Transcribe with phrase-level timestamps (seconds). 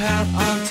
[0.00, 0.67] out on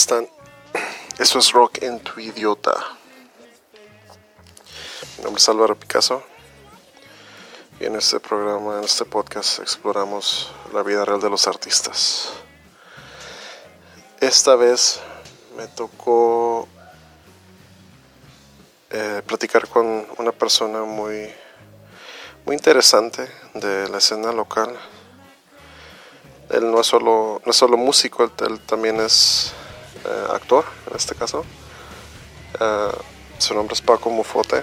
[0.00, 0.26] están?
[1.18, 2.72] Esto es Rock en tu idiota.
[5.18, 6.22] Mi nombre es Álvaro Picasso.
[7.78, 12.30] Y en este programa, en este podcast, exploramos la vida real de los artistas.
[14.20, 15.00] Esta vez
[15.58, 16.66] me tocó
[18.88, 21.30] eh, platicar con una persona muy,
[22.46, 24.78] muy interesante de la escena local
[26.50, 29.52] él no es solo, no es solo músico, él, él también es
[30.04, 31.44] eh, actor, en este caso.
[32.60, 32.92] Eh,
[33.38, 34.62] su nombre es Paco Mufote.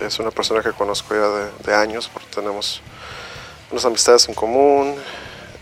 [0.00, 2.82] Es una persona que conozco ya de, de años porque tenemos
[3.70, 4.94] unas amistades en común.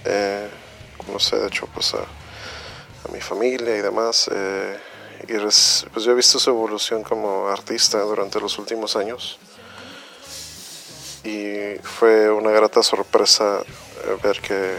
[0.05, 0.49] Eh,
[1.07, 4.29] conoce, de hecho, pues a, a mi familia y demás.
[4.33, 4.79] eh,
[5.29, 9.39] y res- pues yo he visto su evolución como artista durante los últimos años.
[11.23, 14.77] Y fue una grata sorpresa eh, ver que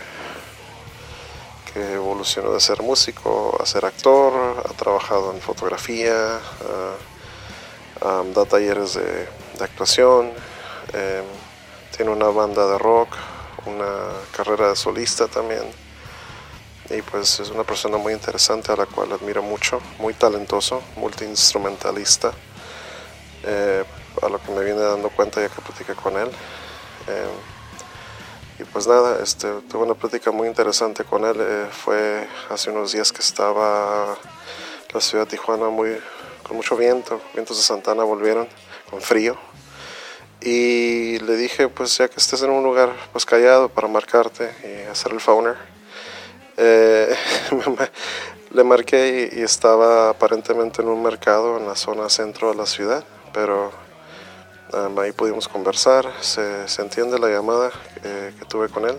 [1.75, 6.39] que evolucionó de ser músico a ser actor, ha trabajado en fotografía,
[8.01, 9.27] um, da talleres de,
[9.59, 10.31] actuación,
[10.93, 11.21] eh,
[11.93, 13.09] tiene una banda de rock,
[13.65, 15.63] una carrera de solista también.
[16.89, 22.31] Y pues es una persona muy interesante a la cual admiro mucho, muy talentoso, multiinstrumentalista,
[23.43, 23.83] eh,
[24.21, 26.29] a lo que me viene dando cuenta ya que platiqué con él.
[27.07, 27.54] Eh,
[28.57, 31.35] y pues nada, este, tuve una plática muy interesante con él.
[31.39, 34.17] eh, fue hace unos días que estaba
[34.93, 35.97] la ciudad de Tijuana muy,
[36.47, 37.21] con mucho viento.
[37.33, 38.47] Vientos de Santana volvieron
[38.89, 39.37] con frío.
[40.41, 44.89] Y le dije, pues ya que estés en un lugar pues callado para marcarte y
[44.89, 45.57] hacer el phoner.
[46.57, 47.13] eh,
[48.51, 52.65] le marqué y, y estaba aparentemente en un mercado en la zona centro de la
[52.65, 53.71] ciudad, pero
[54.97, 57.71] Ahí pudimos conversar, se, se entiende la llamada
[58.01, 58.97] que, que tuve con él.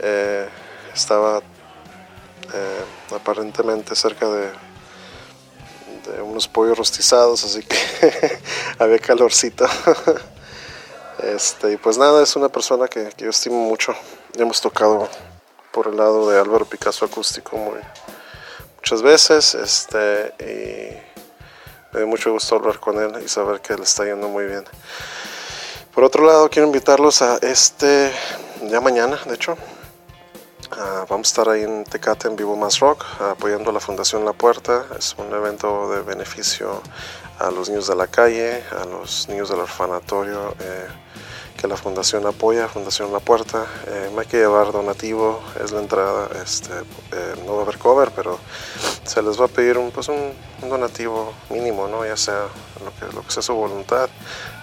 [0.00, 0.48] Eh,
[0.92, 2.84] estaba eh,
[3.14, 4.50] aparentemente cerca de,
[6.22, 7.76] unos pollos rostizados, así que
[8.78, 9.66] había calorcito.
[11.22, 13.94] este, y pues nada, es una persona que, que yo estimo mucho.
[14.36, 15.08] Hemos tocado
[15.70, 17.56] por el lado de Álvaro Picasso acústico
[18.78, 19.54] muchas veces.
[19.54, 21.14] Este,
[21.96, 24.64] me dio mucho gusto hablar con él y saber que le está yendo muy bien.
[25.94, 28.12] Por otro lado, quiero invitarlos a este,
[28.64, 29.56] ya mañana, de hecho,
[31.08, 34.34] vamos a estar ahí en Tecate en Vivo Más Rock, apoyando a la Fundación La
[34.34, 34.84] Puerta.
[34.98, 36.82] Es un evento de beneficio
[37.38, 40.88] a los niños de la calle, a los niños del orfanatorio eh,
[41.56, 43.66] que la Fundación apoya, Fundación La Puerta.
[43.86, 48.10] Eh, hay que llevar donativo, es la entrada, este, eh, no va a haber cover,
[48.14, 48.38] pero
[49.04, 50.32] se les va a pedir un, pues un,
[50.68, 52.04] donativo mínimo, ¿no?
[52.04, 52.46] ya sea
[53.14, 54.08] lo que, sea su voluntad,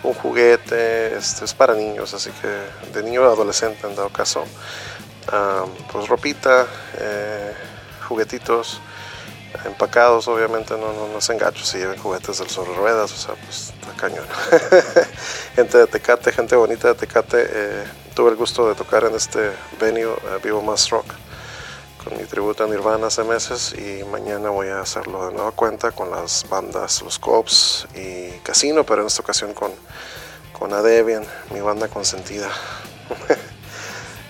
[0.04, 4.44] un juguete, este, es para niños, así que de niño a adolescente en dado caso,
[5.32, 6.68] ah, pues ropita,
[6.98, 7.54] eh,
[8.08, 8.82] juguetitos,
[9.66, 13.36] empacados, obviamente no, no, no se engachos si lleven juguetes del sobre ruedas, o sea,
[13.36, 14.26] pues está cañón.
[15.56, 17.84] gente de Tecate, gente bonita de Tecate, eh,
[18.16, 21.06] tuve el gusto de tocar en este venue, eh, Vivo Más Rock,
[22.04, 25.92] con mi tributo a Nirvana hace meses y mañana voy a hacerlo de nueva cuenta
[25.92, 29.72] con las bandas Los Cops y Casino, pero en esta ocasión con,
[30.52, 32.50] con Adebian, mi banda consentida.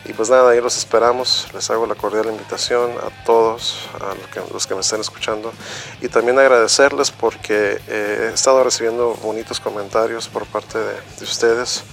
[0.06, 1.48] Y pues nada, ahí los esperamos.
[1.54, 5.54] Les hago la cordial invitación a todos, a los que, los que me estén escuchando.
[6.02, 11.84] Y también agradecerles porque eh, he estado recibiendo bonitos comentarios por parte de, de ustedes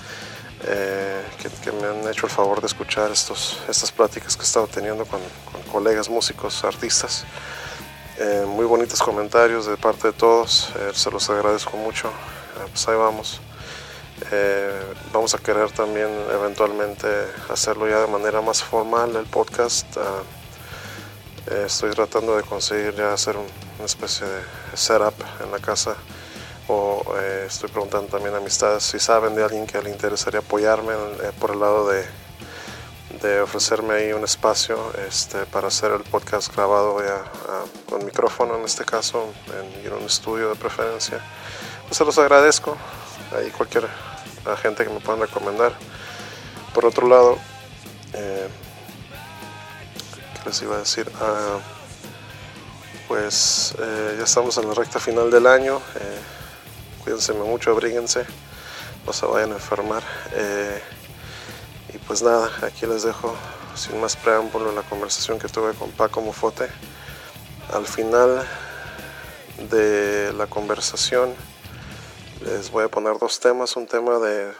[0.66, 1.22] eh,
[1.62, 5.06] que, me han hecho el favor de escuchar estos, estas pláticas que he estado teniendo
[5.06, 5.20] con,
[5.70, 7.24] colegas músicos, artistas.
[8.18, 10.72] Eh, muy bonitos comentarios de parte de todos.
[10.92, 12.10] se los agradezco mucho.
[12.72, 13.40] Pues ahí vamos.
[14.32, 14.82] Eh,
[15.12, 17.06] vamos a querer también eventualmente
[17.49, 19.87] hacerlo ya de manera más formal el podcast.
[19.96, 20.22] Ah,
[21.50, 24.43] eh, estoy tratando de conseguir ya hacer una especie de
[24.75, 25.96] setup en la casa
[26.69, 30.93] o eh, estoy preguntando también a amistades si saben de alguien que le interesaría apoyarme
[31.40, 32.05] por el lado de,
[33.23, 38.56] de, ofrecerme ahí un espacio este, para hacer el podcast grabado ya ah, con micrófono
[38.56, 41.20] en este caso en, un estudio de preferencia.
[41.88, 42.76] Pues se los agradezco.
[43.37, 43.88] Ahí cualquier
[44.52, 45.73] a gente que me puedan recomendar.
[46.75, 47.38] Por otro lado,
[48.12, 48.49] eh,
[50.35, 51.11] ¿qué les iba a decir?
[51.20, 51.58] Ah,
[53.08, 55.81] pues eh, ya estamos en la recta final del año.
[55.97, 56.19] Eh,
[57.02, 58.25] cuídense mucho, abríguense,
[59.06, 60.02] no se vayan a enfermar.
[61.93, 63.35] Y pues nada, aquí les dejo
[63.75, 66.69] sin más preámbulo la conversación que tuve con Paco Mufote.
[67.73, 68.47] Al final
[69.70, 71.35] de la conversación
[72.40, 74.52] les voy a poner dos temas, un tema de,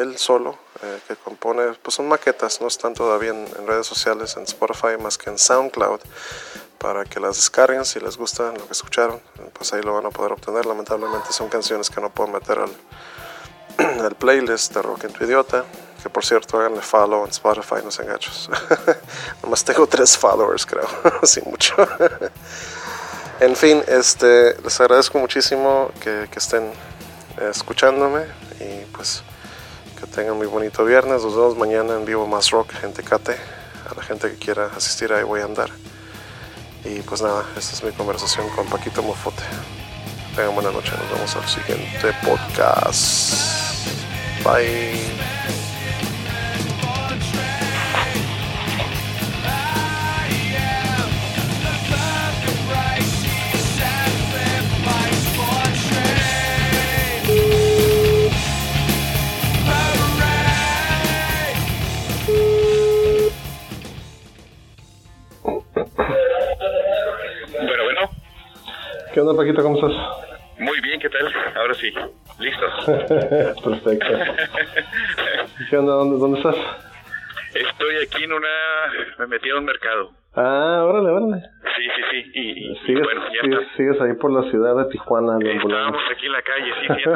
[0.00, 4.44] él solo, eh, que compone, pues son maquetas, no están todavía en, redes sociales, en
[4.44, 6.00] Spotify, más que en SoundCloud,
[6.78, 9.20] para que las descarguen si les gusta lo que escucharon,
[9.52, 10.64] pues ahí lo van a poder obtener.
[10.64, 15.64] Lamentablemente son canciones que no puedo meter al, al playlist de Rock en tu Idiota,
[16.02, 18.48] que por cierto háganle follow en Spotify, no sean gachos.
[19.42, 20.88] Nomás tengo tres followers, creo,
[21.22, 21.74] así mucho.
[23.40, 26.72] en fin, este, les agradezco muchísimo que estén
[27.50, 28.24] escuchándome
[28.60, 29.22] y pues
[29.98, 31.22] que tengan muy bonito viernes.
[31.22, 33.36] Nos vemos mañana en vivo más rock en Tecate.
[33.90, 35.70] A la gente que quiera asistir ahí voy a andar.
[36.84, 39.42] Y pues nada, esta es mi conversación con Paquito Mofote.
[40.36, 43.34] Tengan buena noche, nos vemos al siguiente podcast.
[44.44, 45.37] Bye.
[69.18, 69.64] ¿Qué onda, Paquito?
[69.64, 69.90] ¿Cómo estás?
[70.60, 71.26] Muy bien, ¿qué tal?
[71.56, 71.92] Ahora sí,
[72.38, 72.84] listos.
[73.64, 74.06] Perfecto.
[75.68, 75.92] ¿Qué onda?
[75.94, 76.54] ¿Dónde, ¿Dónde estás?
[77.52, 78.48] Estoy aquí en una...
[79.18, 80.12] Me metí a un mercado.
[80.36, 81.42] Ah, órale, órale.
[81.76, 82.30] Sí, sí, sí.
[82.32, 85.36] Y, ¿Sigues, bueno, ya sigues, sigues, ahí por la ciudad de Tijuana.
[85.40, 87.10] Estábamos aquí en la calle, sí, sí.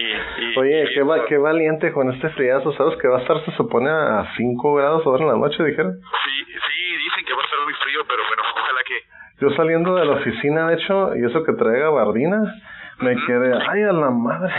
[0.00, 2.72] y, y, Oye, qué, va, qué valiente con este friazo.
[2.72, 6.00] ¿Sabes que va a estar, se supone, a 5 grados ahora en la noche, dijeron?
[6.00, 8.42] Sí, sí, dicen que va a estar muy frío, pero bueno,
[9.40, 12.42] yo saliendo de la oficina, de hecho, y eso que trae gabardina,
[13.00, 14.52] me quedé, ay, a la madre.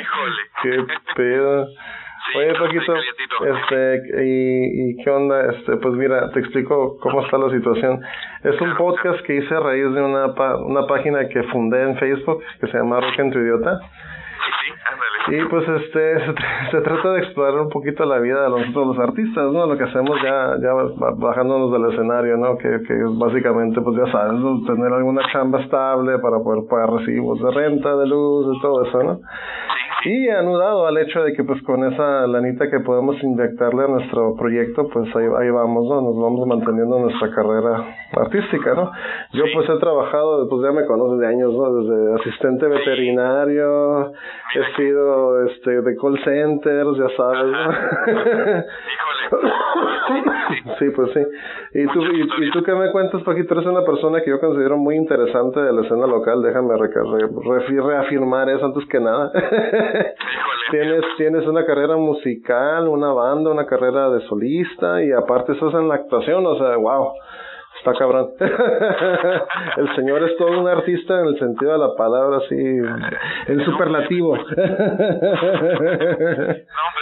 [0.00, 0.42] Híjole.
[0.62, 1.66] Qué pedo.
[2.34, 7.48] Oye, Paquito, este, y, y qué onda, este, pues mira, te explico cómo está la
[7.50, 8.02] situación.
[8.44, 10.26] Es un podcast que hice a raíz de una,
[10.58, 13.80] una página que fundé en Facebook que se llama Rock en tu Idiota.
[15.30, 16.18] Y pues este
[16.70, 19.66] se, trata de explorar un poquito la vida de nosotros los artistas, ¿no?
[19.66, 20.72] Lo que hacemos ya ya
[21.16, 22.56] bajándonos del escenario, ¿no?
[22.56, 27.50] Que, que básicamente pues ya sabes, tener alguna chamba estable para poder pagar recibos de
[27.50, 29.20] renta, de luz, y todo eso, ¿no?
[30.04, 34.36] Y anudado al hecho de que pues con esa lanita que podemos inyectarle a nuestro
[34.36, 36.00] proyecto, pues ahí, ahí vamos, ¿no?
[36.00, 38.92] Nos vamos manteniendo nuestra carrera artística, ¿no?
[39.32, 41.74] Yo pues he trabajado, pues ya me conoces de años, ¿no?
[41.74, 44.12] Desde asistente veterinario,
[44.54, 47.72] he sido este de call centers, ya sabes, ¿no?
[50.78, 51.20] sí, pues sí.
[51.74, 53.54] ¿Y tú, y, tú qué me cuentas, Paquito?
[53.54, 58.66] Eres una persona que yo considero muy interesante de la escena local, déjame reafirmar eso
[58.66, 59.32] antes que nada.
[60.70, 65.88] tienes, tienes una carrera musical, una banda, una carrera de solista y aparte estás en
[65.88, 67.12] la actuación, o sea, wow.
[67.78, 68.34] Está cabrón.
[69.76, 74.36] el señor es todo un artista en el sentido de la palabra, así, en superlativo.
[74.36, 74.64] no, hombre,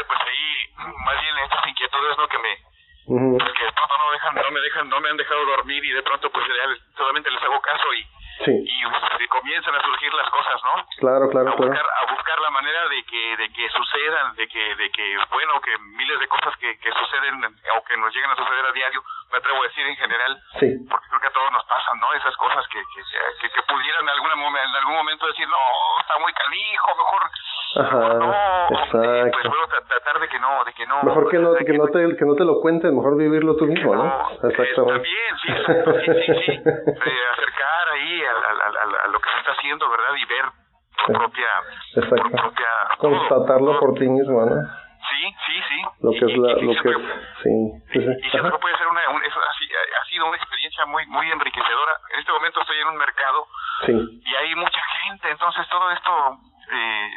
[0.07, 2.29] pues ahí, más bien estas inquietudes, ¿no?
[2.29, 2.57] Que me,
[3.07, 5.93] pues que de pronto no, dejan, no me dejan, no me han dejado dormir y
[5.93, 6.45] de pronto pues
[6.97, 8.05] solamente les hago caso y
[8.45, 8.53] Sí.
[8.53, 10.85] Y comienzan a surgir las cosas, ¿no?
[10.99, 11.89] Claro, claro, a buscar, claro.
[11.89, 15.79] A buscar la manera de que, de que sucedan, de que, de que, bueno, que
[15.97, 19.03] miles de cosas que, que suceden o que nos llegan a suceder a diario,
[19.33, 20.69] me atrevo a decir en general, sí.
[20.89, 22.13] porque creo que a todos nos pasan, ¿no?
[22.15, 23.03] Esas cosas que, que,
[23.41, 27.23] que, que pudieran en, alguna, en algún momento decir, no, está muy canijo, mejor
[27.77, 28.33] Ajá, no,
[28.71, 29.31] exacto.
[29.33, 31.03] Pues bueno, tratar de que no, de que no.
[31.03, 33.95] Mejor que no, que, no te, que no te lo cuentes, mejor vivirlo tú mismo,
[33.95, 34.31] ¿no?
[34.49, 34.93] Exactamente.
[34.93, 35.53] También, sí,
[36.07, 36.53] sí, sí, sí.
[36.53, 40.15] Eh, acercar ahí a, a, a, a, lo que se está haciendo, ¿verdad?
[40.17, 40.45] Y ver
[41.07, 41.49] tu propia,
[41.97, 42.23] Exacto.
[42.23, 42.67] tu propia
[42.99, 44.86] constatarlo por ti mismo, ¿no?
[45.47, 45.83] Sí, sí.
[46.01, 46.97] Lo que es la, lo que es,
[47.43, 47.53] sí.
[47.95, 51.93] Y, siempre puede ser una, un, eso ha, ha sido una experiencia muy, muy enriquecedora.
[52.13, 53.47] En este momento estoy en un mercado
[53.87, 54.23] sí.
[54.25, 56.39] y hay mucha gente, entonces todo esto
[56.73, 57.11] eh,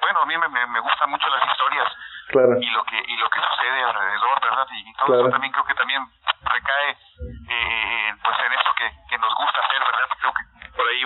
[0.00, 1.88] bueno, a mí me, me, gustan mucho las historias
[2.28, 2.56] claro.
[2.60, 4.66] y lo que y lo que sucede alrededor, ¿verdad?
[4.72, 6.02] Y, todo eso también creo que también
[6.42, 10.08] recae eh, pues en eso que, que nos gusta hacer, ¿verdad?
[10.20, 11.04] Creo que por ahí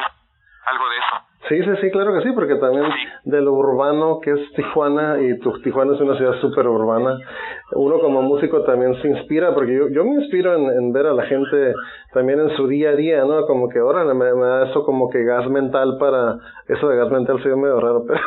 [0.67, 1.23] algo de eso.
[1.53, 2.87] Sí, sí, sí, claro que sí, porque también
[3.25, 7.19] de lo urbano que es Tijuana, y tu, Tijuana es una ciudad súper urbana,
[7.75, 11.25] uno como músico también se inspira, porque yo, yo me inspiro en, ver a la
[11.25, 11.75] gente
[12.13, 13.47] también en su día a día, ¿no?
[13.47, 16.39] Como que ahora me, da eso como que gas mental para,
[16.69, 18.21] eso de gas mental se medio raro, pero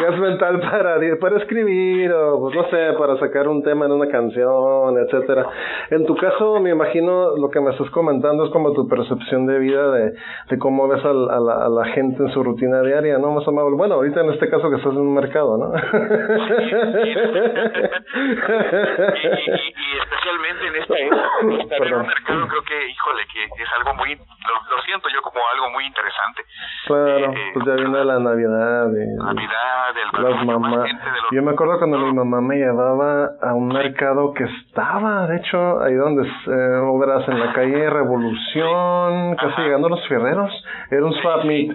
[0.00, 4.08] gas mental para, para escribir o, pues no sé, para sacar un tema en una
[4.08, 5.46] canción, etcétera.
[5.90, 9.58] En tu caso, me imagino lo que me estás comentando es como tu percepción de
[9.58, 10.14] vida, de,
[10.50, 13.32] de cómo ves a la gente en su rutina diaria, ¿no?
[13.32, 13.76] Más amable.
[13.76, 15.72] Bueno, ahorita en este caso que estás en un mercado, ¿no?
[18.60, 21.10] y, especialmente en este,
[21.42, 25.84] un mercado creo que, híjole, que es algo muy, lo, siento yo como algo muy
[25.84, 26.42] interesante.
[26.86, 28.86] Claro, eh, pues ya viene la Navidad.
[28.88, 30.90] Navidad, el, las mamás.
[31.32, 35.80] Yo me acuerdo cuando mi mamá me llevaba a un mercado que estaba, de hecho,
[35.82, 40.52] ahí donde eh, obras en la calle Revolución, casi llegando a los Ferreros,
[40.90, 41.72] era un swap meet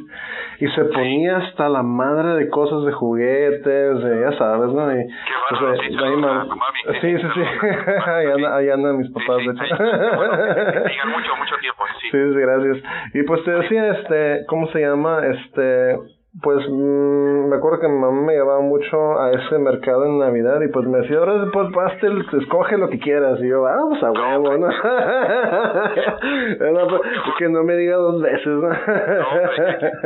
[0.59, 4.91] y se ponía hasta la madre de cosas de juguetes, de, ya sabes, ¿no?
[4.91, 5.05] Y,
[5.49, 7.41] pues, eh, sí, sí, sí,
[8.35, 8.44] sí.
[8.47, 9.75] Ahí, anda, ahí andan mis papás, de hecho.
[11.07, 12.09] mucho, mucho tiempo, sí.
[12.11, 12.77] Sí, gracias.
[13.13, 15.21] Y pues te decía, este, ¿cómo se llama?
[15.25, 15.97] Este,
[16.41, 20.59] pues mmm, me acuerdo que mi mamá me llevaba mucho a ese mercado en Navidad
[20.61, 23.39] y pues me decía, ahora pues pastel, escoge lo que quieras.
[23.41, 24.67] Y yo, vamos a huevo, ¿no?
[26.71, 27.01] no pues,
[27.39, 28.67] que no me diga dos veces, ¿no?
[28.67, 28.81] no qué,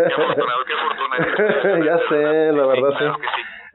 [0.06, 1.84] afortunado, qué afortunado.
[1.86, 3.06] ya sé, la verdad, sí.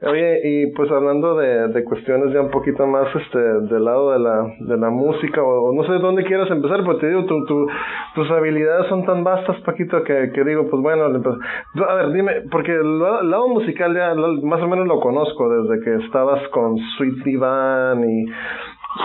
[0.01, 4.19] Oye, y pues hablando de, de cuestiones ya un poquito más este del lado de
[4.19, 7.67] la, de la música, o, no sé dónde quieras empezar, pero te digo, tu, tu,
[8.13, 12.73] tus habilidades son tan vastas, Paquito, que, que digo, pues bueno, a ver, dime, porque
[12.73, 18.09] el, lado musical ya más o menos lo conozco desde que estabas con Sweet Divan
[18.09, 18.25] y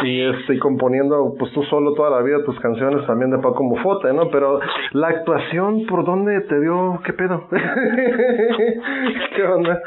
[0.04, 4.12] y este componiendo pues tú solo toda la vida tus canciones también de Paco Mufote,
[4.12, 4.30] ¿no?
[4.30, 4.60] Pero
[4.92, 7.00] la actuación, ¿por dónde te dio?
[7.04, 7.48] ¿Qué pedo?
[9.36, 9.80] ¿Qué onda?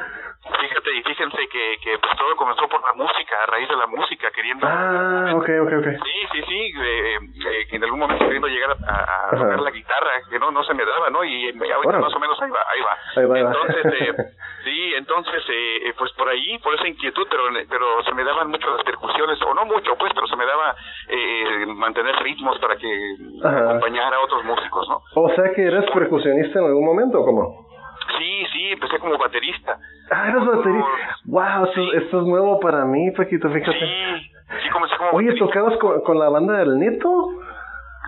[0.60, 3.88] Fíjate, y fíjense que, que pues todo comenzó por la música, a raíz de la
[3.88, 4.66] música, queriendo...
[4.68, 5.88] Ah, ok, ok, ok.
[6.04, 10.12] Sí, sí, sí, eh, eh, en algún momento queriendo llegar a, a tocar la guitarra,
[10.30, 11.24] que no no se me daba, ¿no?
[11.24, 12.98] Y ahorita más o menos ahí va, ahí va.
[13.22, 14.14] Ahí va, entonces, eh,
[14.64, 18.70] sí, entonces, eh, pues por ahí, por esa inquietud, pero pero se me daban mucho
[18.76, 20.76] las percusiones, o no mucho, pues, pero se me daba
[21.10, 25.02] eh, mantener ritmos para que acompañara a otros músicos, ¿no?
[25.16, 27.73] O sea que eres percusionista en algún momento, ¿o cómo?
[28.18, 29.78] Sí, sí, empecé como baterista.
[30.12, 30.90] Ah, eres baterista.
[31.26, 33.80] Wow, esto, es nuevo para mí, Paquito, fíjate.
[33.80, 34.32] Sí,
[34.64, 37.10] sí, comencé como Oye, ¿tocabas con, con la banda del Neto?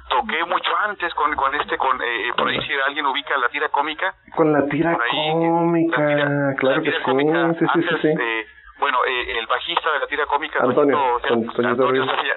[0.10, 3.70] toqué mucho antes con, con este, con eh, por ahí si alguien ubica la tira
[3.70, 4.14] cómica.
[4.36, 8.46] Con la tira cómica, claro que sí, sí, sí, sí, eh,
[8.80, 12.28] bueno, eh, el bajista de la tira cómica, Antonio, Antonio, se, hace,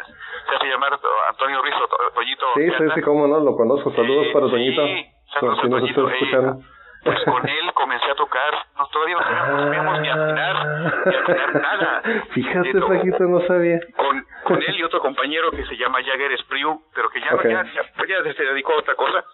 [0.48, 0.98] se hace llamar
[1.28, 2.46] Antonio Rizzo, Toñito.
[2.54, 3.92] Sí, sí, sí, cómo no, lo conozco.
[3.92, 4.86] Saludos para Toñito.
[4.86, 6.77] Sí, saludos nos estás escuchando
[7.08, 10.66] pues con él comencé a tocar, no, todavía no sabíamos ni afinar,
[11.06, 12.02] ni afinar nada.
[12.30, 13.80] Fíjate, Paquito, no sabía.
[13.96, 17.64] Con, con él y otro compañero que se llama Jagger Spriu, pero que ya, ya,
[17.64, 19.24] ya, se dedicó a otra cosa.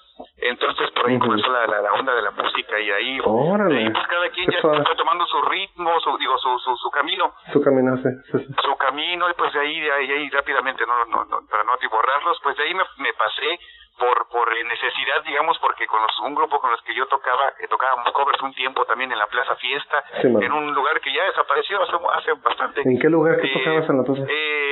[0.45, 3.91] Entonces por ahí comenzó la, la, onda de la música y ahí, Órale.
[3.91, 7.33] pues cada quien ya fue tomando su ritmo, su, digo, su, su, su camino.
[7.51, 10.85] Su camino, sí, sí, Su camino y pues de ahí, de ahí, de ahí rápidamente,
[10.87, 13.59] no, no, no, para no atiborrarlos, pues de ahí me, me pasé
[13.99, 17.69] por por necesidad digamos porque con los, un grupo con los que yo tocaba que
[17.69, 21.81] tocábamos covers un tiempo también en la Plaza Fiesta en un lugar que ya desapareció
[21.81, 24.23] hace, hace bastante ¿en qué lugar que eh, tocabas en la plaza?
[24.29, 24.65] Eh,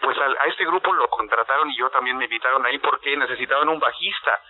[0.00, 3.78] pues a, este grupo lo contrataron y yo también me invitaron ahí porque necesitaban un
[3.78, 4.40] bajista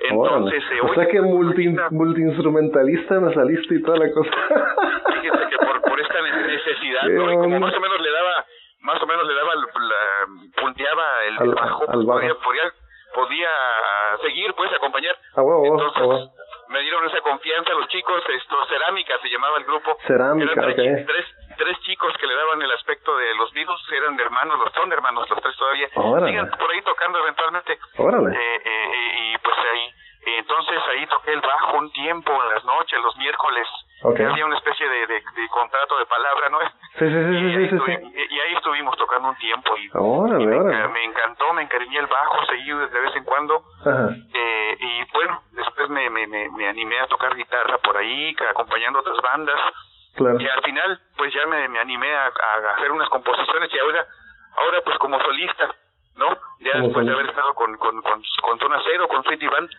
[0.00, 2.22] entonces eh, o sea que multi, multi
[3.34, 4.30] saliste y toda la cosa
[5.20, 7.32] fíjense que por, por esta necesidad ¿no?
[7.32, 8.44] y como más o menos le daba
[8.80, 10.26] más o menos le daba la,
[10.56, 12.38] punteaba el, bajo, al bajo.
[12.40, 12.72] Podía,
[13.14, 13.50] podía
[14.22, 15.16] seguir, pues, acompañar.
[15.36, 16.30] Ah, Entonces,
[16.68, 19.96] me dieron esa confianza los chicos, esto, Cerámica se llamaba el grupo.
[20.06, 21.26] Cerámica, tres, tres,
[21.56, 25.28] tres, chicos que le daban el aspecto de los virus, eran hermanos, los son hermanos,
[25.28, 25.88] los tres todavía.
[25.88, 27.78] Siguen por ahí tocando eventualmente.
[27.96, 28.30] Órale.
[28.30, 29.94] Eh, eh, eh, y pues ahí,
[30.38, 33.66] entonces ahí toqué el bajo un tiempo, en las noches, los miércoles.
[34.00, 34.26] Okay.
[34.26, 36.60] Había una especie de, de, contrato de palabra, ¿no?
[36.60, 40.46] Sí, sí, sí, y, sí, ahí sí, y, ahí estuvimos tocando un tiempo y, órale,
[40.46, 40.88] me, órale.
[40.88, 43.62] me, encantó, me encariñé el bajo, seguí de vez en cuando.
[43.80, 44.10] Ajá.
[44.34, 49.00] Eh, y bueno, después me, me, me, me, animé a tocar guitarra por ahí, acompañando
[49.00, 49.58] otras bandas.
[50.14, 50.40] Claro.
[50.40, 54.06] Y al final, pues ya me, me animé a, a hacer unas composiciones y ahora,
[54.58, 55.74] ahora pues como solista,
[56.18, 56.36] ¿no?
[56.60, 59.70] Ya después de haber estado con, con, con, con Zona Cero, con Band,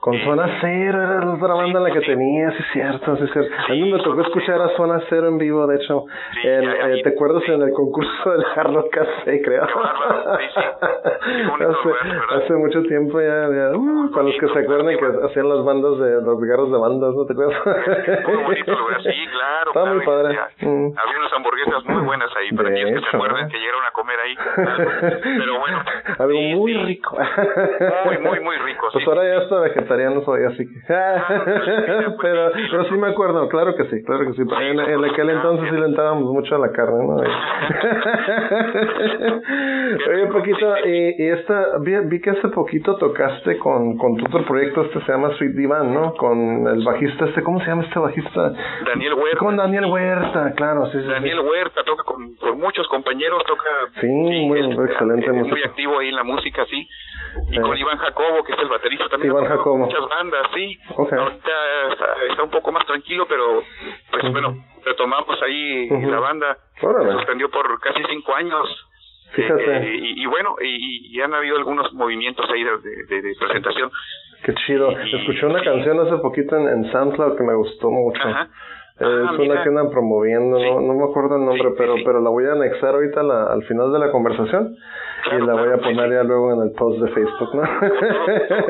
[0.00, 2.06] Con Eh, Zona Cero era la otra banda la que sí.
[2.06, 3.50] tenía, sí es cierto, sí es cierto.
[3.68, 6.04] a mí me tocó escuchar a Zona Cero en vivo, de hecho.
[6.34, 7.14] Sí, ya, eh, ¿Te sí.
[7.16, 9.66] acuerdas en el concurso del Harlow Café, creo?
[9.66, 10.60] Sí, sí.
[11.64, 15.64] Hace, hace mucho tiempo ya, ya uh, para los que se acuerdan que hacían las
[15.64, 17.58] bandas de los guerros de bandas, ¿no te acuerdas?
[18.28, 19.66] Muy bonito lugar, sí, claro.
[19.70, 20.38] Estaba claro, muy padre.
[20.60, 20.92] Mm.
[20.96, 24.16] Había unas hamburguesas muy buenas ahí, para aquellos que se acuerdan que llegaron a comer
[24.20, 24.36] ahí.
[24.38, 24.90] algo.
[25.22, 25.78] Pero bueno.
[26.18, 26.82] Algo sí, muy sí.
[26.84, 27.18] rico.
[28.04, 29.10] Muy, muy, muy rico, Pues sí.
[29.10, 29.87] ahora ya está vegetariano
[30.24, 30.80] soy, así que...
[30.86, 30.98] pues,
[32.20, 32.66] pero, sí, sí.
[32.70, 34.42] pero sí me acuerdo, claro que sí, claro que sí.
[34.42, 37.16] En, en aquel entonces sí le entrábamos mucho a la carne, ¿no?
[40.10, 44.44] Oye, Paquito, y, y esta, vi, vi que hace poquito tocaste con, con tu otro
[44.46, 46.14] proyecto, este se llama Sweet Divan, ¿no?
[46.14, 48.52] Con el bajista este, ¿cómo se llama este bajista?
[48.86, 49.38] Daniel Huerta.
[49.38, 51.04] Con Daniel Huerta, claro, sí, sí.
[51.04, 51.08] sí.
[51.08, 53.64] Daniel Huerta toca con, con muchos compañeros, toca
[54.00, 56.88] Sí, muy- él, excelente eh, muy activo ahí en la música, sí.
[57.50, 59.32] Y con Iván Jacobo, que es el baterista también.
[59.32, 59.78] Iván Jacobo.
[59.78, 60.78] Muchas bandas, sí.
[60.96, 61.52] Ahorita
[61.92, 63.62] está, está un poco más tranquilo, pero
[64.10, 64.54] pues bueno,
[64.84, 66.56] retomamos ahí la banda.
[66.82, 67.10] Órale.
[67.10, 68.84] Se suspendió por casi cinco años.
[69.32, 69.76] Fíjate.
[69.76, 72.70] Eh, y, y bueno, y, y han habido algunos movimientos ahí de,
[73.08, 73.90] de- de presentación.
[74.44, 74.90] Qué chido.
[74.92, 75.64] Y- Escuché una sí.
[75.66, 78.20] canción hace poquito en, en SoundCloud que me gustó mucho.
[78.22, 78.48] Ajá.
[79.00, 79.52] Eh, Ah, es mira.
[79.54, 80.86] una que andan promoviendo, no, Sí.
[80.86, 83.52] no me acuerdo el nombre, Sí, pero sí, pero la voy a anexar ahorita la-
[83.52, 84.74] al final de la conversación
[85.24, 86.14] Claro, y la voy claro, a sí, poner sí.
[86.14, 87.62] ya luego en el post de Facebook, ¿no?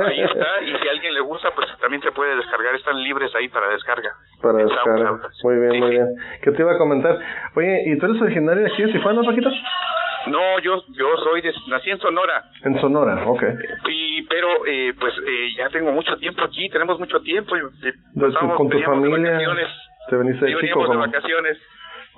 [0.06, 3.34] Ahí está, y si a alguien le gusta, pues también se puede descargar, están libres
[3.34, 4.10] ahí para descarga.
[4.42, 4.58] Para.
[4.68, 5.20] SoundCloud.
[5.44, 6.06] Muy bien, Sí, muy bien.
[6.42, 7.18] ¿Qué te iba a comentar?
[7.54, 9.50] Oye, ¿y tú eres originario de aquí de Tijuana, Paquito?
[10.26, 13.42] No, yo yo soy de, nací en Sonora, En Sonora, ok.
[13.88, 17.56] y pero eh, pues eh, ya tengo mucho tiempo aquí, tenemos mucho tiempo.
[17.56, 19.38] y, eh, pasamos- con tu familia,
[20.10, 21.58] te veniste de chico de vacaciones.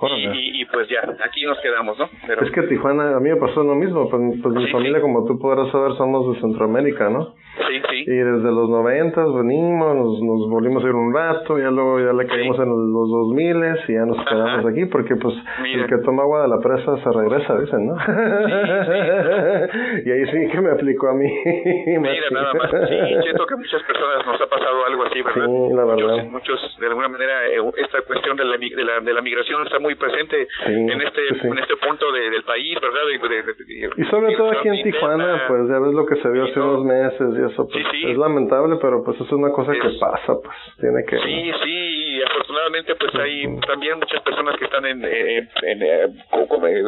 [0.08, 2.08] Y, y, y, pues ya, aquí nos quedamos, ¿no?
[2.26, 4.98] Pero, Es que Tijuana, a mí me pasó lo mismo, pues, pues mi Sí, familia,
[4.98, 5.02] sí.
[5.02, 7.34] como tú podrás saber, somos de Centroamérica, ¿no?
[7.68, 8.04] sí, sí.
[8.06, 12.12] Y desde los noventas venimos, nos, nos volvimos a ir un rato, ya luego ya
[12.12, 14.30] le caímos en los dos miles y ya nos Ajá.
[14.30, 15.82] quedamos aquí porque pues Mira.
[15.82, 17.94] el que toma agua de la presa se regresa, dicen, ¿no?
[20.04, 21.28] y ahí sí que me aplicó a mí.
[21.86, 22.70] Mira, nada más.
[22.88, 25.46] Sí, siento que a muchas personas nos ha pasado algo así, ¿verdad?
[25.46, 26.24] Sí, la verdad.
[26.30, 29.62] Muchos, muchos, de alguna manera, eh, esta cuestión de la, de la, de la migración
[29.66, 33.00] está muy presente Sí, en este sí, en este punto de- del país, ¿verdad?
[33.06, 36.28] De- de- de- Y sobre todo aquí en Tijuana, pues ya ves lo que se
[36.30, 36.72] vio hace no.
[36.72, 40.56] unos meses y eso, pues es lamentable, pero pues es una cosa que pasa, pues
[40.80, 41.16] tiene que...
[41.18, 46.06] Sí, sí, y afortunadamente pues hay también muchas personas que están en, eh, en eh,
[46.30, 46.82] co- como, eh,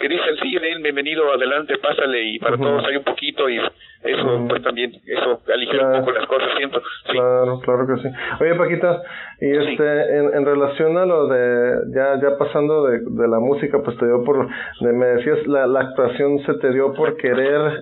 [0.00, 3.58] que dicen, sí, ven, bienvenido, adelante, pásale, y para todos hay un poquito, y
[4.06, 5.98] eso pues también, eso aligera Claro.
[5.98, 6.80] un poco las cosas, siento.
[7.06, 7.12] Sí.
[7.12, 8.08] Claro, claro que sí.
[8.40, 9.02] Oye, Paquita,
[9.40, 9.56] y Sí.
[9.72, 13.96] este, en, en relación a lo de, ya, ya pasando de, de la música, pues
[13.98, 14.46] te dio por,
[14.80, 17.72] de, me decías, la, la actuación se te dio por querer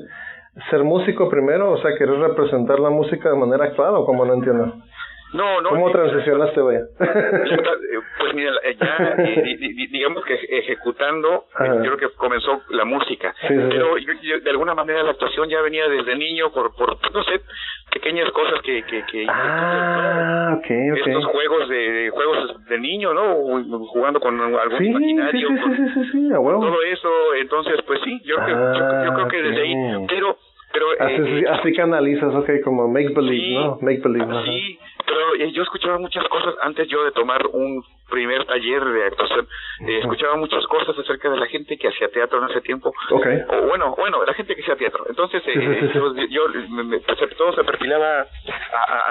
[0.70, 4.34] ser músico primero, o sea, querer representar la música de manera actuada, o como no
[4.34, 4.72] entiendo.
[5.34, 5.70] No, no.
[5.70, 6.80] ¿Cómo transicionaste, vaya?
[8.18, 11.74] Pues mira, eh, ya di- di- digamos que ejecutando, eh, Ajá.
[11.82, 13.34] yo creo que comenzó la música.
[13.40, 13.66] Sí, sí, sí.
[13.70, 17.22] Pero yo- yo, de alguna manera la actuación ya venía desde niño por, por no
[17.24, 17.40] sé,
[17.92, 18.82] pequeñas cosas que...
[18.84, 20.70] que, que ah, ok,
[21.04, 21.32] Estos ok.
[21.32, 23.34] juegos de, de juegos de niño, ¿no?
[23.88, 25.48] Jugando con algún Sí, imaginario.
[25.48, 26.28] sí, sí, sí, sí, sí.
[26.30, 29.74] Todo eso, entonces, pues sí, yo, creo, yo, yo creo que desde ahí...
[29.74, 29.98] Ah.
[30.08, 30.36] Pero...
[30.74, 33.78] pero Así, eh, así canalizas, ok, como make believe, Sí, ¿no?
[33.80, 34.24] Make believe.
[34.30, 34.42] ajá.
[34.44, 39.04] Sí, pero eh, yo escuchaba muchas cosas antes yo de tomar un primer taller de
[39.06, 39.46] actuación.
[39.86, 42.92] eh, escuchaba muchas cosas acerca de la gente que hacía teatro en ese tiempo.
[43.10, 43.26] Ok.
[43.48, 45.04] O bueno, bueno, la gente que hacía teatro.
[45.08, 46.28] Entonces, eh, Sí, sí, sí, sí.
[46.30, 48.24] yo, yo me- me- pues, todo se perfilaba a,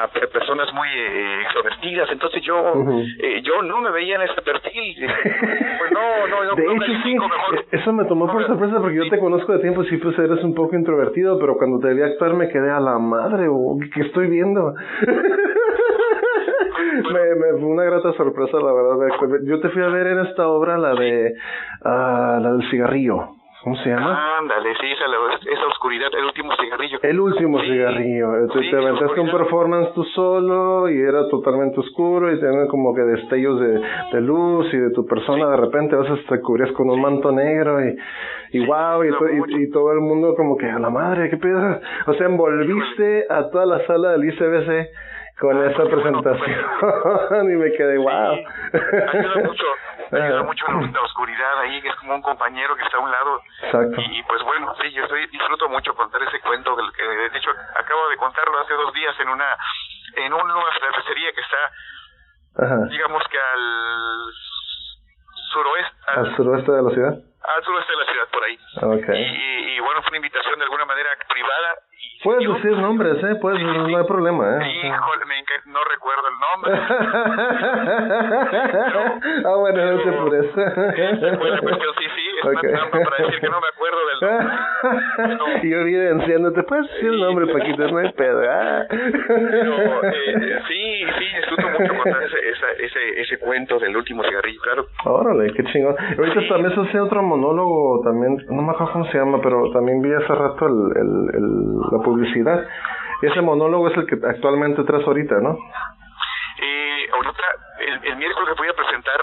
[0.02, 2.10] a- a personas muy eh, extrovertidas.
[2.12, 2.74] Entonces yo
[3.20, 4.96] eh, yo no me veía en ese perfil.
[5.80, 6.56] Pues no, no, no.
[6.56, 7.66] De no hecho, sí, mejor.
[7.72, 10.54] eso me tomó por sorpresa porque yo te conozco de tiempo, sí, pues eres un
[10.56, 13.48] poco introvertido, pero cuando te vi actuar me quedé a la madre,
[13.94, 14.74] ¿qué estoy viendo?
[17.14, 18.83] me, me fue una grata sorpresa, la verdad.
[19.46, 21.34] Yo te fui a ver en esta obra, la de,
[21.84, 23.30] ah, la del cigarrillo.
[23.64, 24.40] ¿Cómo se llama?
[24.40, 25.06] Ándale, sí, esa,
[25.50, 27.00] esa oscuridad, el último cigarrillo.
[27.02, 27.68] El último Sí.
[27.72, 28.28] cigarrillo.
[28.52, 32.94] Te, Sí, te aventaste un performance tú solo y era totalmente oscuro y tenían como
[32.94, 33.80] que destellos de,
[34.12, 37.32] de luz y de tu persona de repente a veces te cubrías con un manto
[37.32, 37.96] negro y,
[38.52, 39.58] y wow, y, no, to- y- mucho.
[39.58, 41.80] y todo el mundo como que a la madre, ¿qué pedo?
[42.08, 44.90] O sea, envolviste a toda la sala del ICBC
[45.40, 48.36] con Ah, esa bueno, presentación y me quedé wow.
[48.38, 48.78] Sí,
[49.18, 49.66] ayuda mucho,
[50.12, 53.42] ayuda mucho la oscuridad ahí, que es como un compañero que está a un lado.
[53.64, 54.02] Exacto.
[54.02, 57.50] Y, y, pues bueno, sí, yo estoy, disfruto mucho contar ese cuento, que de hecho
[57.76, 59.58] acabo de contarlo hace dos días en una
[60.16, 62.76] en una cervecería que está, Ajá.
[62.92, 64.34] digamos que al
[65.52, 67.14] suroeste, al, Al suroeste de la ciudad.
[67.44, 68.58] al suroeste de la ciudad, por ahí.
[69.02, 69.22] Okay.
[69.22, 71.76] Y, y, y, bueno, fue una invitación de alguna manera privada
[72.24, 73.36] Puedes decir nombres, ¿eh?
[73.36, 74.62] Puedes, no hay problema, ¿eh?
[74.84, 76.72] Híjole, me no recuerdo el nombre.
[79.46, 80.48] ah, bueno, no te apures.
[80.54, 80.72] Pues
[81.52, 84.20] la cuestión sí, sí, para decir que no me acuerdo del
[85.40, 85.60] nombre.
[85.68, 88.42] y yo evidenciándote, puedes decir el nombre, Paquito, no hay pedo.
[88.50, 88.86] Ah.
[88.90, 94.86] Pero, eh, sí, sí, disfruto mucho contar ese, ese, ese cuento del último cigarrillo, claro.
[95.06, 95.96] Órale, qué chingón.
[96.18, 96.50] Ahorita Sí.
[96.50, 100.14] también se hace otro monólogo, también, no me acuerdo cómo se llama, pero también vi
[100.14, 102.66] hace rato el, el, el- la publicidad.
[103.22, 105.58] Ese monólogo es el que actualmente traes ahorita, ¿no?
[106.62, 107.44] Eh, ahorita,
[107.80, 109.20] el, el miércoles voy a presentar,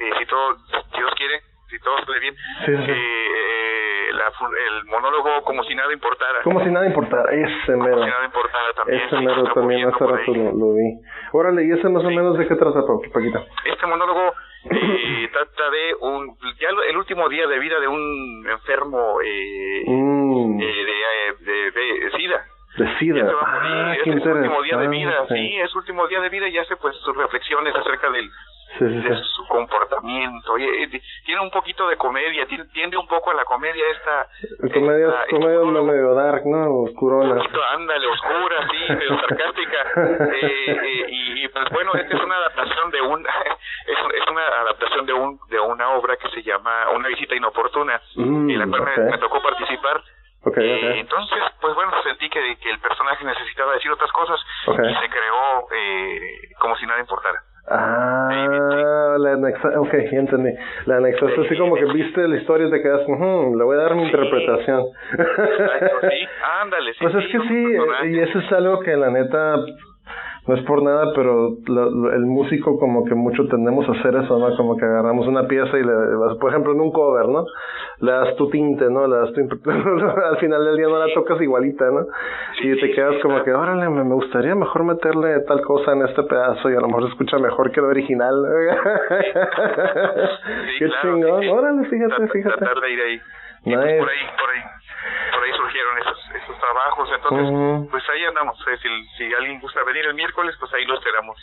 [0.00, 0.54] eh, si todo,
[0.96, 1.40] Dios quiere,
[1.76, 2.34] si todo sale bien,
[2.66, 2.92] Sí, sí, sí.
[2.92, 4.24] eh, la
[4.66, 6.42] el monólogo como si nada importara.
[6.44, 7.94] Como si nada importara, ese mero.
[7.96, 9.00] Como si nada importara también.
[9.02, 11.00] Ese sí, mero también hace rato lo, lo vi.
[11.32, 13.42] Órale, ¿y ese más o menos de qué trata, Pa- Paquita?
[13.64, 14.32] Este monólogo
[14.70, 20.60] eh, trata de un, ya el último día de vida de un enfermo eh, Mm,
[20.60, 21.70] eh, de, eh, de,
[22.04, 22.44] de SIDA.
[22.78, 23.26] de SIDA.
[23.26, 25.34] se va a morir, Ah, es su último día de vida, interesante.
[25.34, 28.30] sí, es su último día de vida y hace pues sus reflexiones acerca del,
[28.78, 30.58] Sí, sí, de su comportamiento.
[30.58, 34.28] Y, eh, tiene un poquito de comedia, tiende un poco a la comedia esta...
[34.72, 36.70] Comedia, esta- comedia medio dark, ¿no?
[36.70, 37.36] un Oscurona.
[37.36, 39.78] poquito, ándale, oscura, sí, medio sarcástica.
[40.34, 43.20] Eh, eh, y, y, pues bueno, esta es una adaptación de un...
[43.86, 48.00] es, es una adaptación de un de una obra que se llama Una visita inoportuna,
[48.16, 50.02] Mm, en la cual me- tocó participar.
[50.56, 55.08] Eh, entonces, pues bueno, sentí que, que el personaje necesitaba decir otras cosas y se
[55.08, 57.40] creó eh, como si nada importara.
[57.66, 60.50] Ah, la anexa, ok, ya entendí.
[60.86, 63.82] La anexaste así como que viste la historia y te quedas, "Ujú, le voy a
[63.82, 64.06] dar mi Sí.
[64.10, 64.84] interpretación.
[65.12, 66.28] Exacto, sí,
[66.62, 66.98] ándale, sí.
[67.00, 67.76] Pues es que sí,
[68.10, 69.56] y eso es algo que la neta
[70.46, 74.14] no es por nada, pero lo- lo- el músico como que mucho tendemos a hacer
[74.16, 74.54] eso, ¿no?
[74.56, 77.46] Como que agarramos una pieza y le vas, por ejemplo, en un cover, ¿no?
[78.00, 79.06] Le das tu tinte, ¿no?
[79.06, 82.06] Le das tu al final del día no la tocas igualita, ¿no?
[82.62, 86.22] Y te quedas como que, órale, me, me gustaría mejor meterle tal cosa en este
[86.24, 88.34] pedazo y a lo mejor se escucha mejor que el original.
[88.44, 89.24] Sí,
[90.78, 91.52] Qué claro, chingón, sí, sí.
[91.52, 92.56] órale, fíjate, fíjate.
[92.58, 93.20] Tratar de ir ahí.
[93.64, 94.60] Pues por ahí, por ahí,
[95.32, 97.08] por ahí surgieron esos, esos trabajos.
[97.14, 98.58] Entonces, pues ahí andamos.
[98.68, 98.88] Eh, si,
[99.18, 101.36] si alguien gusta venir el miércoles, pues ahí lo esperamos.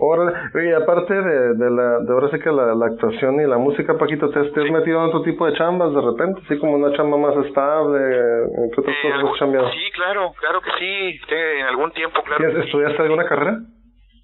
[0.00, 3.58] Órale, oye, aparte de, de la, de ahora sí que la, la actuación y la
[3.58, 6.40] música, Paquito, ¿te, te has metido en otro tipo de chambas de repente?
[6.44, 9.70] Así como una chamba más estable, ¿en qué otras Eh, cosas has chambeado?
[9.72, 11.20] sí, claro, claro que sí.
[11.30, 12.38] en algún tiempo, claro.
[12.38, 12.66] ¿Tienes- que sí.
[12.68, 13.56] ¿Estudiaste alguna carrera?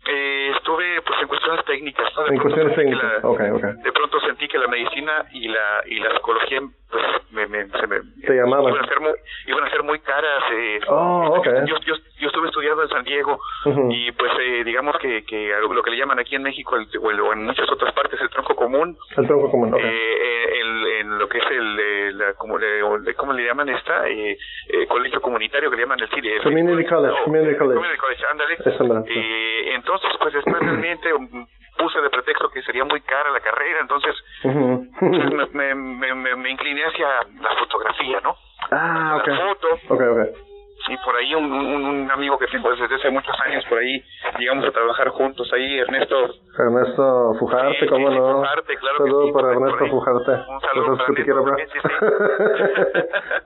[0.07, 2.07] Eh, estuve pues en cuestiones técnicas.
[2.14, 2.26] ¿no?
[2.28, 3.62] En cuestiones técnicas, la- ok, ok.
[3.83, 7.87] De pronto sentí que la medicina y la y la psicología pues me, me, se
[7.87, 8.72] me Te llamaban.
[8.72, 9.12] iban a ser muy
[9.46, 10.42] iban a ser muy caras.
[10.53, 11.46] Eh, Oh, ok.
[11.66, 13.88] yo, yo, yo estuve estudiando en San Diego Ujú.
[13.90, 16.87] y pues eh, digamos que, que lo que le llaman aquí en México el,
[17.20, 19.81] o, en muchas otras partes el tronco común El tronco común, ok.
[19.81, 23.68] eh, eh, el- en lo que es el, eh, la, como le, ¿cómo le llaman
[23.68, 24.09] esta?
[24.09, 24.37] Eh,
[24.68, 26.38] eh, colegio comunitario que le llaman el CIDE.
[26.42, 27.74] Community college, community college.
[27.77, 29.74] Community college, ándale.
[29.74, 31.46] Entonces, pues después realmente um,
[31.77, 36.37] puse de pretexto que sería muy cara la carrera, entonces pues, me, me, me, me-
[36.37, 37.07] me incliné hacia
[37.41, 38.37] la fotografía, ¿no?
[38.71, 39.27] ah, ok.
[39.29, 40.39] La foto, Ok, ok.
[40.88, 44.03] Y por ahí un, un, un amigo que tengo desde hace muchos años, por ahí
[44.38, 46.16] llegamos a trabar juntos ahí, Ernesto
[46.59, 48.33] Ernesto Fujarte, Sí, ¿cómo sí, no?
[48.35, 49.87] Fujarte, claro que saludo sí, para Ernesto.
[49.88, 50.31] Fujarte.
[50.49, 51.61] Un saludo para que te quiero hablar.
[51.61, 51.88] Ernesto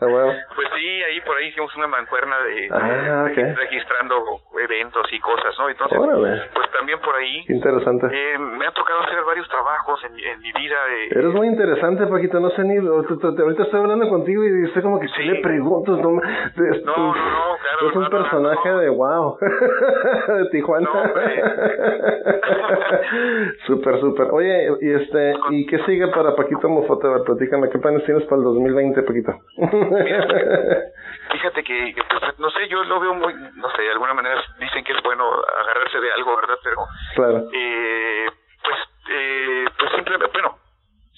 [0.00, 0.32] Ah, bueno.
[0.54, 3.36] Pues sí, ahí por ahí hicimos una mancuerna de, Ah, ok.
[3.36, 4.14] de- registrando
[4.62, 5.68] eventos y cosas, ¿no?
[5.68, 6.42] Entonces, Órale.
[6.54, 8.06] pues también por ahí interesante.
[8.12, 10.76] eh, me ha tocado hacer varios trabajos en, mi- en mi vida.
[10.90, 12.76] eh, Eres muy interesante, Paquito, no sé ni...
[12.78, 15.22] Ahorita estoy hablando contigo y estoy como que ¿qué Sí.
[15.24, 15.96] le preguntas?
[15.98, 18.78] No, No, no, claro, Es un no, personaje no.
[18.78, 19.38] de wow.
[19.40, 20.88] de Tijuana.
[20.88, 21.02] No,
[23.66, 24.28] súper, súper.
[24.32, 28.44] Oye, y este, ¿y qué sigue para Paquito ver, platícame, ¿qué planes tienes para el
[28.44, 29.32] 2020, Paquito?
[31.32, 34.40] Fíjate que, que, pues, no sé, yo lo veo muy, no sé, de alguna manera
[34.58, 36.56] dicen que es bueno agarrarse de algo, ¿verdad?
[36.64, 37.44] Pero, claro.
[37.52, 38.26] eh,
[38.62, 38.78] pues,
[39.10, 40.56] eh, pues simplemente, bueno,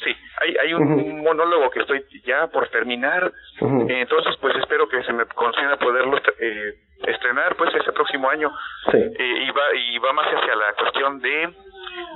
[0.05, 5.03] sí, hay, hay un monólogo que estoy ya por terminar, eh, entonces pues espero que
[5.05, 6.75] se me conceda poderlo eh,
[7.07, 8.51] estrenar pues ese próximo año
[8.91, 8.99] Sí.
[8.99, 11.51] eh, y va y va más hacia la cuestión de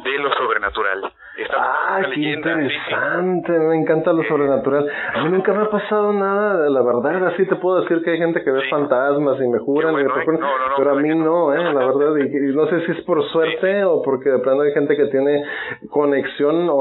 [0.05, 1.12] de lo sobrenatural.
[1.59, 2.66] Ah, qué leyenda, sí, sí.
[2.68, 4.88] interesante, me encanta lo sobrenatural.
[5.14, 8.18] A mí nunca me ha pasado nada, la verdad, así te puedo decir que hay
[8.18, 8.70] gente que ve Sí.
[8.70, 10.07] fantasmas y me juran y me ¿eh?
[10.14, 11.53] procuran, No, no, no, pero a mí no.
[11.53, 14.61] eh, la verdad, y, y no sé si es por suerte o porque de plano
[14.62, 15.42] hay gente que tiene
[15.90, 16.75] conexión o,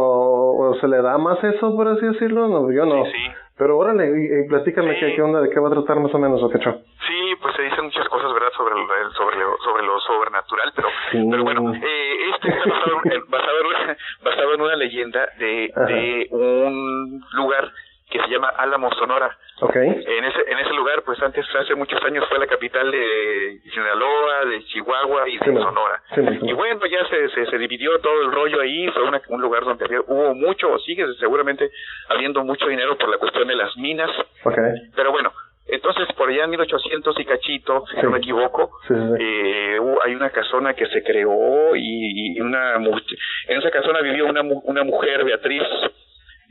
[0.70, 3.06] o se le da más eso, por así decirlo, no, yo no.
[3.06, 3.32] Sí, sí.
[3.58, 5.00] Pero órale, y, y platícame Sí.
[5.00, 6.74] qué, qué onda, de qué va a tratar más o menos, o qué show.
[7.08, 8.50] Sí, pues se dicen muchas cosas, ¿verdad?
[8.58, 11.28] Sobre el, sobre lo, sobre lo sobrenatural, pero, Sí.
[11.30, 15.86] pero bueno, eh, este está basado, basado, en, basado en una leyenda de, Ajá.
[15.86, 17.72] de un lugar
[18.14, 19.36] que se llama Álamo, Sonora.
[19.60, 19.88] Okay.
[19.88, 24.46] En ese, en ese lugar, pues antes, hace muchos años, fue la capital de Sinaloa,
[24.46, 26.02] de Chihuahua y de Sí, Sonora.
[26.14, 29.42] sí, y bueno, ya se, se, se dividió todo el rollo ahí, fue una- un
[29.42, 31.70] lugar donde había, hubo mucho, o sigue seguramente
[32.10, 34.10] habiendo mucho dinero por la cuestión de las minas,
[34.46, 34.64] Okay.
[34.96, 35.32] pero bueno,
[35.68, 38.02] entonces por allá en 1800 y cachito, si Sí.
[38.04, 42.76] no me equivoco, Sí, sí, eh, hay una casona que se creó y, y una
[42.76, 45.64] en esa casona vivió una una mujer Beatriz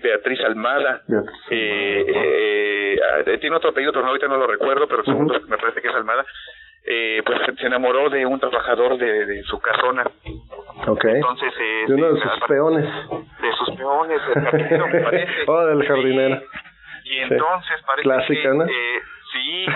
[0.02, 5.04] Beatriz Almada Beatriz eh, eh, eh, tiene otro apellido pero ahorita no lo recuerdo pero
[5.04, 6.24] segundo me parece que es Almada
[6.84, 10.04] eh, pues se- enamoró de un trabajador de, de su casona
[10.86, 11.14] Okay.
[11.14, 12.84] entonces eh, De uno de sus peones.
[12.84, 16.42] de sus peones del jardinero me parece Oh, del jardinero.
[17.04, 18.64] y entonces parece Clásica, que ¿no?
[18.64, 19.00] eh,
[19.32, 19.66] sí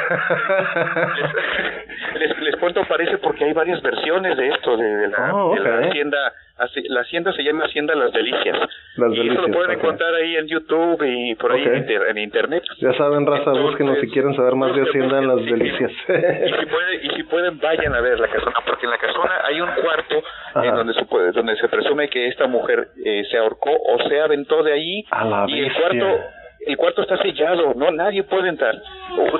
[2.14, 5.54] les, les, les cuento parece porque hay varias versiones de esto de, de la, Oh,
[5.54, 8.56] de la hacienda haci- la hacienda se llama hacienda las delicias
[8.96, 9.76] Las y eso Delicias, lo pueden ok.
[9.84, 11.66] encontrar ahí en YouTube y por ahí Ok.
[11.68, 15.18] en, inter- en internet Ya saben, raza, Entonces, búsquenos si quieren saber más de Hacienda
[15.18, 15.90] en las delicias.
[15.90, 19.32] y si pueden y si pueden vayan a ver la casona porque en la casona
[19.44, 20.22] hay un cuarto
[20.54, 20.66] Ajá.
[20.68, 24.20] en donde se puede, donde se presume que esta mujer eh, se ahorcó o se
[24.20, 25.80] aventó de ahí A la y el bestia.
[25.82, 26.20] cuarto
[26.66, 28.74] el cuarto está sellado no nadie puede entrar
[29.18, 29.38] O-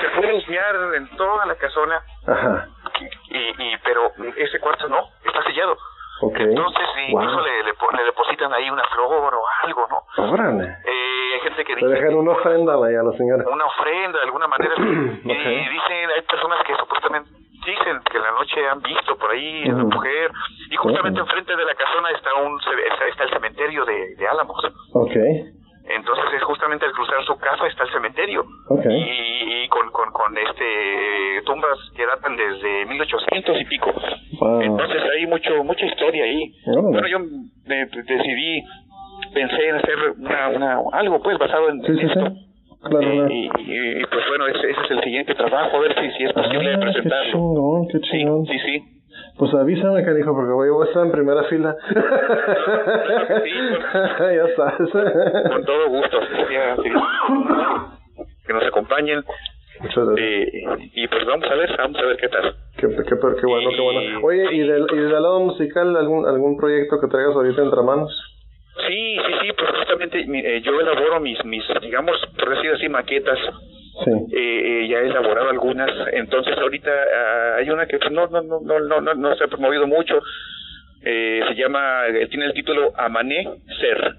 [0.00, 2.68] se puede husmear en toda la casona Ajá.
[3.30, 5.76] y, y pero ese cuarto no está sellado
[6.22, 6.36] Ok.
[6.40, 7.20] entonces Wow.
[7.22, 10.64] incluso le, le, pon- le depositan ahí una flor o algo no Órale.
[10.64, 13.44] eh, hay gente que Le dice dejan una ofrenda, vaya, a la señora.
[13.48, 15.26] una ofrenda de alguna manera Ok.
[15.26, 17.30] y dicen hay personas que supuestamente
[17.66, 19.88] dicen que en la noche han visto por ahí a la Ujú.
[19.96, 20.30] mujer
[20.70, 21.28] y justamente Ujú.
[21.28, 24.56] enfrente de la casona está un está, está el cementerio de, de Álamos
[24.94, 25.12] Ok.
[25.88, 28.44] Entonces es justamente al cruzar su casa está el cementerio
[28.90, 33.92] y, y con, con con este tumbas que datan desde 1800 y pico
[34.40, 34.60] Wow.
[34.62, 37.18] entonces hay mucho mucha historia ahí bueno yo
[37.66, 38.62] me decidí
[39.32, 42.40] pensé en hacer una, una algo pues basado en Sí, sí, esto sí.
[42.84, 43.30] Claro, claro.
[43.30, 46.24] y, y- y, pues bueno, ese, ese es el siguiente trabajo, a ver si, si
[46.24, 47.32] es posible Ah, qué presentarlo.
[47.32, 48.93] chingón, qué Sí, sí, sí.
[49.36, 51.76] Pues avísame, canijo, porque voy, a estar en primera fila.
[53.44, 53.50] sí,
[54.36, 54.74] ya estás.
[54.78, 56.18] Con todo gusto.
[58.46, 59.24] Que nos acompañen.
[59.80, 60.28] Muchas gracias.
[60.28, 62.54] eh, y pues vamos a ver, vamos a ver qué tal.
[62.76, 64.20] Qué, qué, qué bueno, qué bueno.
[64.22, 68.12] Oye, ¿y del, y del lado musical algún algún proyecto que traigas ahorita entre manos?
[68.86, 73.38] Sí, sí, sí, pues justamente eh, yo elaboro mis, mis, digamos, por decir así, maquetas.
[74.04, 74.10] Sí.
[74.32, 78.60] Eh, eh, ya he elaborado algunas, entonces ahorita ah, hay una que no, no, no,
[78.60, 80.20] no, no, no, se ha promovido mucho.
[81.04, 84.16] Eh, se llama, eh, tiene el título Amanecer.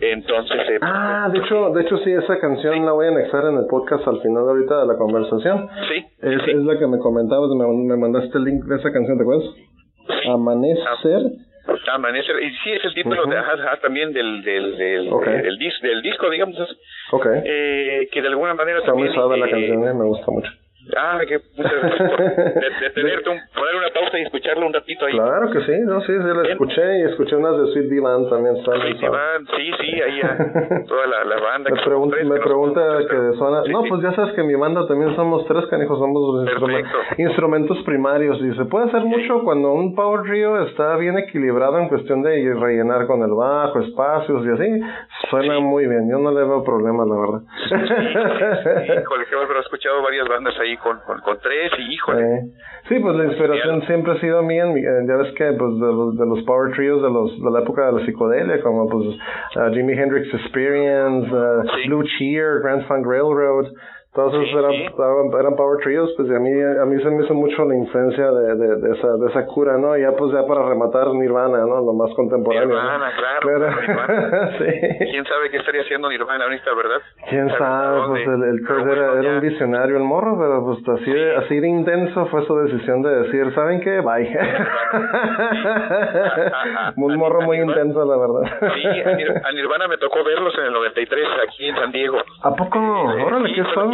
[0.00, 3.56] Entonces, eh, Ah, de hecho, de hecho sí, esa canción la voy a anexar en
[3.58, 5.68] el podcast al final ahorita de la conversación.
[5.88, 8.92] sí, Es, sí, es la que me comentabas, me, me mandaste el link de esa
[8.92, 9.48] canción, ¿te acuerdas?
[9.54, 10.28] sí.
[10.30, 11.22] Amanecer.
[11.92, 13.30] Amanecer, y sí, es el título Ujú.
[13.30, 15.26] de, ajá, también del, del, del, Ok.
[15.26, 16.56] del, dis- del disco, digamos,
[17.12, 17.26] Ok.
[17.44, 19.14] eh, que de alguna manera Está muy también...
[19.14, 20.50] suave la eh, canción, eh, me gusta mucho.
[20.96, 25.12] Ah, que gracias por de- detenerte, un, poner una pausa y escucharlo un ratito ahí.
[25.12, 28.56] Claro que sí, no, sí, sí, la escuché y escuché unas de Sweet Divan también.
[28.56, 28.92] Están muy
[29.56, 30.36] Sí, sí, ahí ya,
[30.88, 31.70] toda la, la banda.
[31.70, 33.62] Me, que pregun- tres, me que pregunta que suena...
[33.64, 33.88] Sí, no, sí.
[33.90, 36.98] pues ya sabes que en mi banda también somos tres canijos, somos Perfecto.
[37.18, 41.88] instrumentos primarios y se puede hacer mucho cuando un power trio está bien equilibrado en
[41.88, 44.80] cuestión de rellenar con el bajo, espacios y así.
[45.30, 47.40] Suena muy bien, yo no le veo problema, la verdad.
[47.68, 52.42] Sí, híjole, qué bárbaro, he escuchado varias bandas ahí con, con, con tres y híjole.
[52.88, 54.64] Sí, pues la inspiración siempre ha sido mía.
[54.64, 57.60] eh, ya ves que pues de los, de los power trios de los de la
[57.60, 59.04] época de la psicodelia, como pues
[59.56, 61.88] uh, Jimi Hendrix Experience, uh, Sí.
[61.88, 63.66] Blue Cheer, Grand Funk Railroad,
[64.18, 64.86] todos esos Sí, eran, sí.
[65.38, 68.30] eran power trios, pues y a mí a mí se me hizo mucho la influencia
[68.32, 69.96] de, de, de esa de esa cura, ¿no?
[69.96, 71.80] Y ya pues ya para rematar Nirvana, ¿no?
[71.86, 72.74] Lo más contemporáneo.
[72.74, 72.82] ¿no?
[72.82, 73.48] Nirvana, claro,
[73.80, 74.50] Nirvana.
[74.58, 74.64] sí.
[75.12, 77.00] ¿Quién sabe qué estaría haciendo Nirvana ahorita, verdad?
[77.30, 80.78] Quién sabe, pues el, el Pero era, bueno, era un visionario el morro, pero pues
[81.00, 84.00] así de, así de intenso fue su decisión de decir, ¿saben qué?
[84.00, 84.28] Bye.
[86.96, 88.58] un morro muy intenso, la verdad.
[88.74, 92.18] Sí, a Nir- a Nirvana me tocó verlos en el 93 aquí en San Diego.
[92.42, 92.78] ¿A poco?
[92.78, 93.90] Órale, ¿qué son?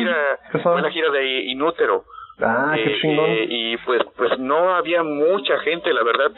[0.83, 2.05] La gira, ¿Qué de Inútero.
[2.41, 3.31] Ah, qué Eh, chingón.
[3.31, 6.31] eh, y pues pues no había mucha gente, la verdad.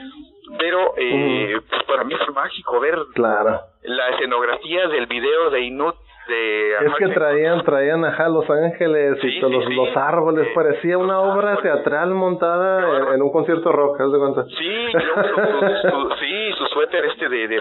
[0.58, 3.60] Pero eh, pues para mí fue mágico ver Claro.
[3.82, 5.96] la escenografía del video de Inut.
[6.28, 9.74] De Es que traían, traían ajá Los Ángeles y Sí, sí, los, sí.
[9.74, 11.62] los árboles, Eh, parecía una obra árboles.
[11.62, 14.44] teatral montada en, en un concierto rock, ¿haz de cuenta?
[14.44, 17.46] Sí, y su, su- su- sí, su suéter este de...
[17.48, 17.54] De,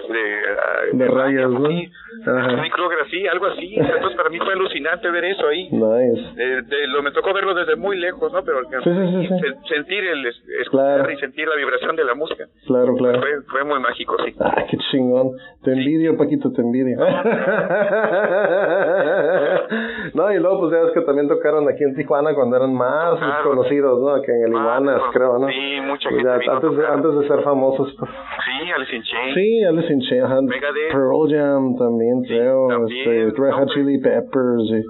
[0.58, 1.68] ah, De rayas, ¿no?
[1.68, 1.86] Sí.
[1.86, 1.92] Sí,
[3.06, 3.74] así, algo así.
[3.76, 5.68] Entonces para mí fue alucinante ver eso ahí.
[5.70, 6.22] Nice.
[6.36, 8.42] Eh, de- lo me tocó verlo desde muy lejos, ¿no?
[8.42, 9.34] Pero Sí, sí, sí, sí.
[9.34, 11.10] sen- sentir el es- escuchar Claro.
[11.12, 13.20] y sentir la vibración de la música Claro, claro.
[13.20, 14.34] fue, fue muy muy mágico, sí.
[14.40, 15.32] Ah, qué chingón.
[15.62, 16.96] Te envidio, Paquito, te envidio.
[20.14, 23.18] No, y luego pues ya ves que también tocaron aquí en Tijuana cuando eran más
[23.44, 24.22] conocidos, ¿no?
[24.22, 25.48] Que en el Iguanas, creo, ¿no?
[25.48, 28.10] Sí, mucha Pues gente ya, antes, de, antes de ser famosos, pues.
[28.10, 29.34] Sí, Alice in Chains.
[29.34, 30.50] Sí, Alice in Chains.
[30.92, 32.68] Pearl Jam también, Sí, creo.
[32.68, 32.98] también,
[33.30, 33.68] este, Red Hot.
[33.74, 34.82] Chili Peppers y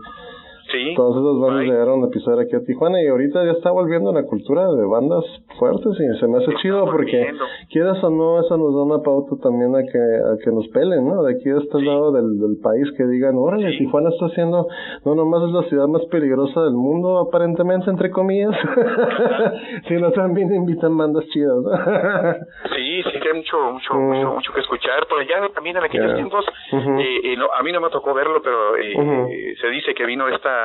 [0.73, 0.95] Sí.
[0.97, 1.71] todas esas bandas Ay.
[1.71, 5.25] llegaron a pisar aquí a Tijuana y ahorita ya está volviendo la cultura de bandas
[5.59, 7.33] fuertes y se me hace Lo chido porque
[7.71, 11.07] quieras o no, eso nos da una pauta también a que, a que nos pelen,
[11.07, 11.23] ¿no?
[11.23, 11.85] De aquí a este Sí.
[11.85, 13.79] lado del, del país que digan, órale, Sí.
[13.79, 14.67] Tijuana está haciendo,
[15.05, 18.55] no nomás es la ciudad más peligrosa del mundo, aparentemente, entre comillas,
[19.89, 21.57] sino también invitan bandas chidas.
[22.77, 24.09] Sí, sí, que hay mucho, mucho, Mm.
[24.09, 25.07] mucho, mucho que escuchar.
[25.09, 28.41] Por allá también en aquellos tiempos, eh, eh, no, a mí no me tocó verlo,
[28.43, 28.93] pero eh,
[29.31, 30.56] eh, se dice que vino esta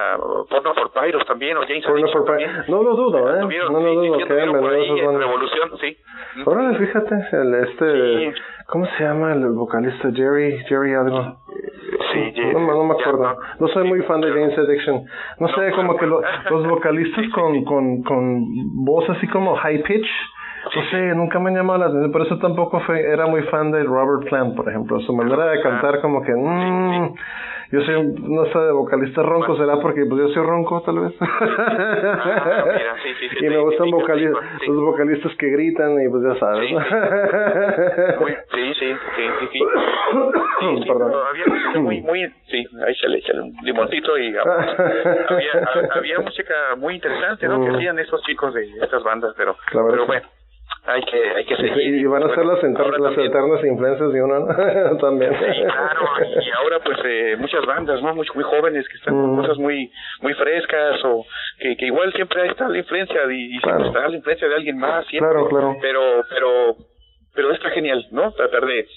[0.50, 2.26] Porno for Pyros también, o James Porno for.
[2.70, 3.40] No lo dudo, ¿eh?
[3.42, 5.20] Tuvieron, No lo dudo, que tuvieron por ahí en.
[5.20, 5.98] Revolución, sí.
[6.46, 8.42] Órale, fíjate, el este, Sí.
[8.68, 10.10] ¿cómo se llama el vocalista?
[10.14, 11.38] Jerry, Jerry algo.
[12.14, 13.24] Sí, No, me- no me ya, acuerdo.
[13.24, 13.38] no.
[13.60, 15.04] No soy muy fan de James Addiction.
[15.40, 15.76] No sé, No.
[15.76, 18.44] como que lo- los vocalistas con, con, con
[18.86, 20.08] voz así como high pitch.
[20.64, 22.12] No sé, nunca me han llamado la atención.
[22.12, 25.00] Por eso tampoco fue, era muy fan de Robert Plant, por ejemplo.
[25.02, 26.34] Su manera de cantar como que...
[26.36, 27.16] mm,
[27.72, 29.56] yo soy, no sé, de vocalista ronco.
[29.56, 31.14] ¿Será porque pues, yo soy ronco, tal vez?
[31.22, 36.24] Ah, mira, sí, sí, sí, y me gustan vocalistas, los vocalistas que gritan y pues
[36.24, 36.70] ya sabes.
[36.70, 36.76] Sí.
[38.54, 38.96] sí, sí,
[39.52, 41.12] sí, Perdón.
[41.30, 46.96] había muy, muy, sí, ahí échale, échale un limoncito y había, ha- había música muy
[46.96, 47.62] interesante, ¿no?
[47.64, 47.76] Que Mm.
[47.76, 50.28] hacían esos chicos de estas bandas, pero, pero bueno,
[50.86, 51.96] hay que, hay que seguir.
[51.96, 54.98] y van a ser Bueno, las, ahora las eternas influencias de uno ¿no?
[54.98, 55.32] también.
[55.34, 56.02] Sí, claro,
[56.42, 58.16] y ahora pues eh, muchas bandas, ¿no?
[58.16, 59.42] Muy, muy jóvenes que están con Mm.
[59.42, 59.92] cosas muy
[60.22, 61.26] muy frescas o
[61.60, 64.78] que, que igual siempre está la influencia de, y siempre está la influencia de alguien
[64.78, 65.32] más, siempre.
[65.32, 65.76] Claro, claro.
[65.82, 66.76] Pero, pero,
[67.36, 68.32] pero está genial, ¿no?
[68.34, 68.88] Tratar de,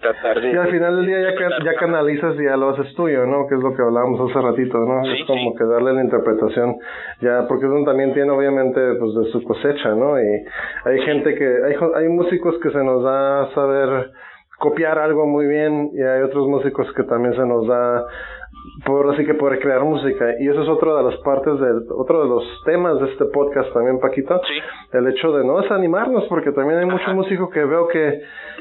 [0.00, 0.52] tratar de...
[0.52, 3.46] Y al final del día ya, ca- ya canalizas y ya lo haces tuyo, ¿no?
[3.48, 5.02] Que es lo que hablábamos hace ratito, ¿no?
[5.04, 5.56] Sí, es como sí.
[5.58, 6.76] que darle la interpretación,
[7.20, 10.20] ya, porque eso también tiene obviamente pues de su cosecha, ¿no?
[10.20, 10.44] Y
[10.84, 14.10] hay gente que, hay, hay músicos que se nos da saber
[14.58, 18.06] copiar algo muy bien y hay otros músicos que también se nos da
[18.84, 20.34] por así que por crear música.
[20.40, 23.72] Y eso es otro de las partes del otro de los temas de este podcast
[23.72, 24.40] también Paquito.
[24.46, 24.96] Sí.
[24.96, 27.14] el hecho de no desanimarnos porque también hay mucho Ajá.
[27.14, 28.20] músico que veo que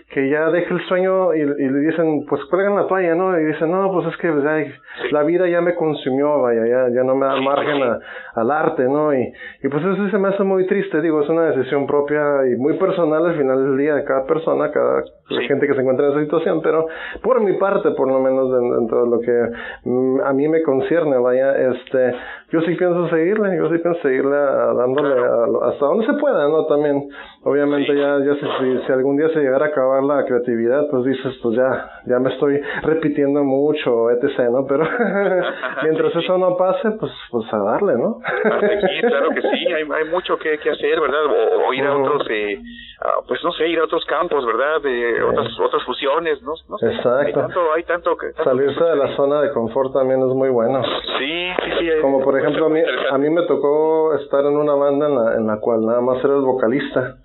[0.10, 3.44] que ya deja el sueño y, y le dicen pues cuelgan la toalla no y
[3.44, 4.72] dicen no pues es que pues, ay,
[5.12, 8.00] la vida ya me consumió vaya ya ya no me da Sí, margen a-
[8.36, 11.48] al arte no y y pues eso se me hace muy triste digo es una
[11.52, 15.04] decisión propia y muy personal al final del día de cada persona cada
[15.48, 16.88] gente que se encuentra en esa situación pero
[17.22, 20.62] por mi parte por lo menos de- dentro de lo que mm, a mí me
[20.64, 22.14] concierne vaya este
[22.50, 26.48] yo sí pienso seguirle yo sí pienso seguirle a- dándole a hasta donde se pueda
[26.48, 27.10] no también
[27.44, 27.98] obviamente Sí.
[28.00, 31.34] ya ya si, si, si algún día se llegara a acabar la creatividad pues dices
[31.44, 34.84] pues ya ya me estoy repitiendo mucho etc no pero
[35.84, 38.60] mientras Sí, eso no pase pues pues a darle no a
[39.08, 41.26] claro que sí, hay, hay mucho que, que hacer, ¿verdad?
[41.26, 42.60] O, o ir a otros, eh,
[43.02, 44.82] ah, pues no sé, ir a otros campos, ¿verdad?
[44.82, 46.54] De otras, otras fusiones, ¿no?
[46.70, 47.18] no sé, Exacto.
[47.20, 48.28] Hay tanto, hay tanto que...
[48.34, 50.82] tanto salirse que de la zona de confort también es muy bueno
[51.18, 51.90] Sí, sí, sí.
[52.02, 52.80] Como por ejemplo, a mí,
[53.12, 56.24] a mí me tocó estar en una banda en la, en la cual nada más
[56.24, 57.18] era el vocalista.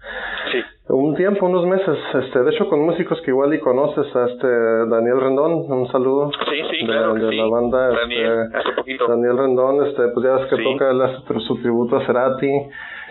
[0.53, 4.27] Sí, Un tiempo, unos meses, este, de hecho con músicos que igual y conoces, a
[4.27, 4.47] este
[4.89, 6.31] Daniel Rendón, un saludo.
[6.51, 7.37] sí, sí, de, claro que de sí.
[7.37, 9.07] la banda, Daniel, este, hace poquito.
[9.09, 10.65] Daniel Rendón, este, pues ya ves que Sí.
[10.65, 12.51] toca tr- su tributo a Cerati.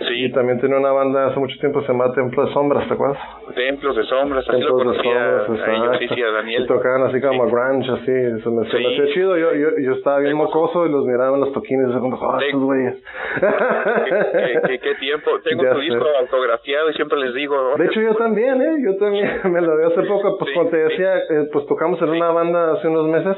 [0.07, 2.93] Sí, Y también tiene una banda hace mucho tiempo, se llama Templo de Sombras, ¿te
[2.93, 3.17] acuerdas?
[3.55, 6.63] Templos de Sombras, así lo Templos de conocía Sombras, a ellos, sí, sí, a Daniel.
[6.63, 7.51] Y tocaban así como Sí.
[7.51, 8.85] grunge, así, se me, se me Sí.
[8.85, 9.37] hacía chido.
[9.37, 10.37] Yo, yo, yo estaba bien Sí.
[10.37, 13.03] mocoso y los miraba en los toquines y como, ah, estos güeyes.
[13.39, 15.31] ¿Qué, qué, qué- tiempo?
[15.43, 15.85] Tengo Ya tu sé.
[15.85, 17.75] disco autografiado y siempre les digo...
[17.77, 18.75] De hecho, yo también, ¿eh?
[18.85, 20.37] Yo también me lo vi hace poco.
[20.37, 23.37] Pues como te decía, eh, pues tocamos en una banda hace unos meses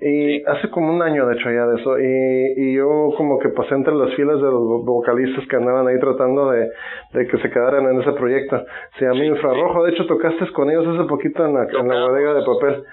[0.00, 1.98] y hace como un año, de hecho, ya de eso.
[1.98, 5.86] Y, y yo como que pasé entre las filas de los vo- vocalistas que andaban
[5.88, 6.68] ahí tratando de,
[7.12, 8.64] de que se quedaran en ese proyecto.
[8.98, 9.84] Se llama Sí, Infrarrojo.
[9.84, 12.84] De hecho, tocaste con ellos hace poquito en la, en la bodega de papel.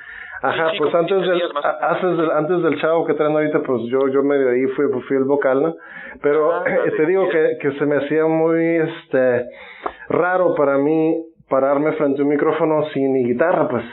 [0.43, 1.41] Ajá, Sí, pues antes 15 del,
[1.82, 5.18] antes del, antes del chavo que traen ahorita, pues yo, yo medio ahí fui, fui
[5.18, 5.76] el vocal, ¿no?
[6.22, 9.45] Pero Ah, eh, te digo que, que se me hacía muy, este,
[10.10, 13.84] raro para mí pararme frente a un micrófono sin mi guitarra, pues,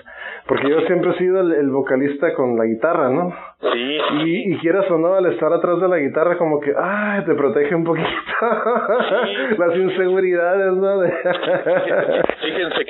[0.47, 3.33] porque yo siempre he sido el, el vocalista con la guitarra, ¿no?
[3.61, 7.25] Sí, Y, y quieras o no, al estar atrás de la guitarra, como que, ay,
[7.25, 8.09] te protege un poquito.
[9.59, 10.99] Las inseguridades, ¿no?
[11.01, 11.13] De-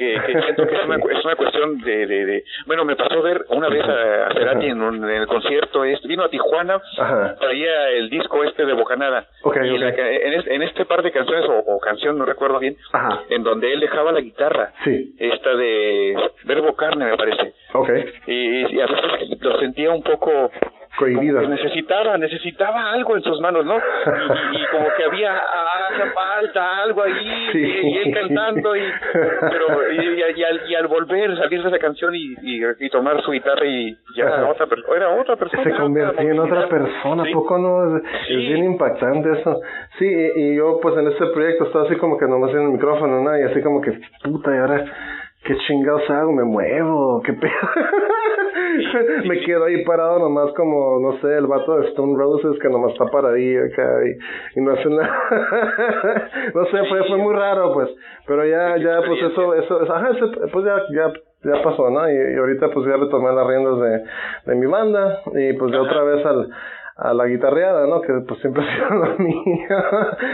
[0.04, 3.22] que, que siento que es una, es una cuestión de, de, de, Bueno, me pasó
[3.22, 7.36] ver una vez a, Cerati en, un, en el concierto, este, vino a Tijuana, Ajá.
[7.40, 9.26] traía el disco este de Bocanada.
[9.42, 9.78] Ok, y ok.
[9.80, 13.22] la en, es- en este par de canciones, o, o canción, no recuerdo bien, Ajá.
[13.30, 15.14] en donde él dejaba la guitarra, Sí.
[15.18, 17.52] esta de Verbo Carne, me parece.
[18.26, 20.50] Y a veces lo sentía un poco
[20.98, 21.40] Cohibida.
[21.42, 23.76] como que necesitaba, necesitaba algo en sus manos, ¿no?
[23.76, 27.58] Y, y como que había hacía falta algo ahí, Sí.
[27.58, 28.82] y, él cantando, y,
[29.12, 33.20] pero y, y- y al, y al volver, salir de esa canción y, y, tomar
[33.22, 34.46] su guitarra y ya Ajá.
[34.50, 34.66] otra,
[34.96, 35.64] era otra persona.
[35.64, 37.32] se convirtió en otra persona, Sí.
[37.32, 37.96] poco no?
[37.96, 38.34] Es, Sí.
[38.34, 39.60] es bien impactante eso.
[39.98, 42.68] Sí, y, y yo pues en este proyecto estaba así como que nomás en el
[42.70, 43.38] micrófono, ¿no?
[43.38, 43.92] Y así como que,
[44.22, 44.84] puta, y ahora,
[45.44, 46.32] ¿qué chingados hago?
[46.32, 47.22] ¿Me muevo?
[47.22, 47.52] ¿Qué pedo?
[49.24, 52.92] Me quedo ahí parado nomás como, no sé, el vato de Stone Roses que nomás
[52.92, 55.18] está paradillo acá y, y no hace nada.
[56.54, 57.88] no sé, fue, fue muy raro pues,
[58.26, 61.12] pero ya, ya pues eso, eso, ajá, ese- pues ya, ya
[61.44, 62.08] ya pasó, ¿no?
[62.10, 64.02] Y, y ahorita pues ya retomé las riendas de,
[64.50, 66.48] de mi banda y pues ya otra vez al
[66.96, 68.00] a la guitarreada, ¿no?
[68.02, 68.88] Que pues siempre ha sido.
[68.88, 69.06] La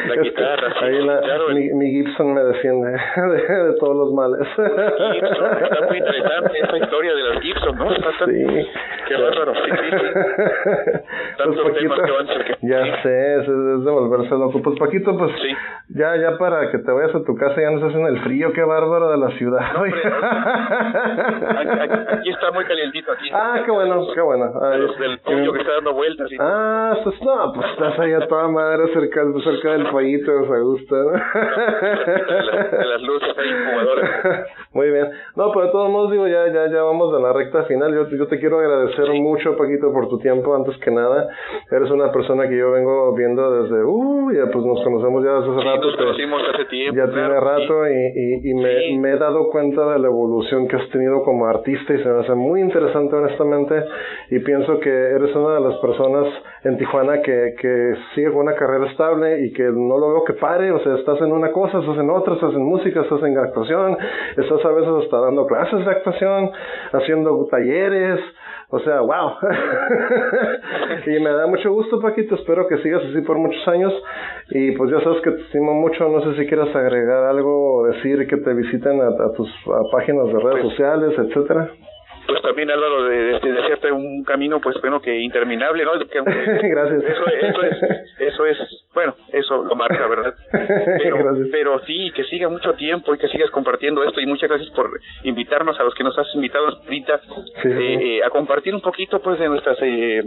[0.06, 1.48] Es que guitarra, sí, ahí la- claro.
[1.54, 4.46] mi, mi Gibson me defiende de, de todos los males.
[4.46, 7.92] Gibson, está muy interesante esa historia de los Gibson, ¿no?
[7.92, 8.66] Está tan- Sí.
[9.08, 10.06] Qué bárbaro, sí, sí, sí.
[11.40, 12.26] Pues Tantos Paquito, temas que van
[12.61, 14.61] ya sé, es, es de volverse loco.
[14.62, 15.48] Pues Paquito, pues Sí.
[15.95, 18.53] Ya, ya para que te vayas a tu casa ya no estás en el frío,
[18.53, 19.61] qué bárbaro de la ciudad.
[19.76, 19.93] hombre,
[21.80, 23.28] Aquí, aquí está muy calientito aquí.
[23.32, 24.53] ah, qué bueno, qué bueno.
[24.62, 28.12] Ay, Los del pollo que está dando vueltas y Ah, pues no, pues estás ahí
[28.12, 31.11] a toda madre cerca, cerca del pollito de Augusta, ¿no?
[31.11, 33.51] de las, de las luces ahí.
[34.73, 35.09] Muy bien.
[35.35, 37.93] No, pero de todos modos digo, ya, ya, ya vamos a la recta final.
[37.93, 41.29] Yo, yo te quiero agradecer mucho, Paquito, por tu tiempo, antes que nada.
[41.73, 45.51] Eres una persona que yo vengo viendo desde, uh, ya pues nos conocemos ya desde
[45.51, 45.87] hace Sí, rato.
[45.89, 46.97] nos conocimos hace tiempo.
[46.97, 50.68] ya claro, tiene rato y, y, y me, me he dado cuenta de la evolución
[50.68, 53.75] que has tenido como artista y se me hace muy interesante honestamente
[54.31, 56.27] y pienso que eres una de las personas
[56.62, 60.35] en Tijuana que, que sigue con una carrera estable y que no lo veo que
[60.35, 63.37] pare, o sea, estás en una cosa, estás en otra, estás en música, estás en
[63.37, 63.97] actuación,
[64.37, 66.50] estás a veces hasta dando clases de actuación,
[66.92, 68.20] haciendo talleres,
[68.68, 69.32] o sea, wow.
[71.06, 72.36] y me da mucho gusto, Paquito.
[72.36, 73.92] Espero que sigas así por muchos años.
[74.50, 76.08] Y pues ya sabes que te estimo mucho.
[76.08, 79.82] No sé si quieras agregar algo o decir que te visiten a, a tus a
[79.92, 81.70] páginas de redes Pues- sociales, etcétera.
[82.31, 85.93] Pues también Álvaro de, de, de hacerte un camino pues bueno que interminable, ¿no?
[85.99, 86.20] Que-
[86.68, 87.03] Gracias.
[87.05, 87.76] Eso, eso es,
[88.18, 88.59] eso es,
[88.95, 90.35] bueno, eso lo marca, ¿verdad?
[91.03, 91.49] Pero, Gracias.
[91.51, 94.91] pero sí, que siga mucho tiempo y que sigas compartiendo esto y muchas gracias por
[95.24, 97.20] invitarnos a los que nos has invitado ahorita
[97.62, 100.22] Sí, eh, eh, a compartir un poquito pues de nuestras eh,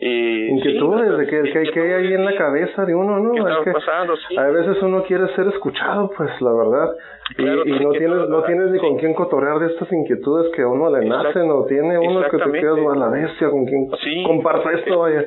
[0.00, 3.46] eh, Inquietudes sí, de que, que, que hay ahí en la cabeza de uno, ¿no?
[3.46, 6.88] A veces uno quiere ser escuchado, pues la verdad.
[7.30, 10.62] Y, Claro, y no tienes no tienes ni con quién cotorrear de estas inquietudes que
[10.62, 13.90] a uno le nacen o tiene uno que te quedas a la bestia con quien
[14.02, 14.22] Sí.
[14.26, 15.24] comparta esto, vaya.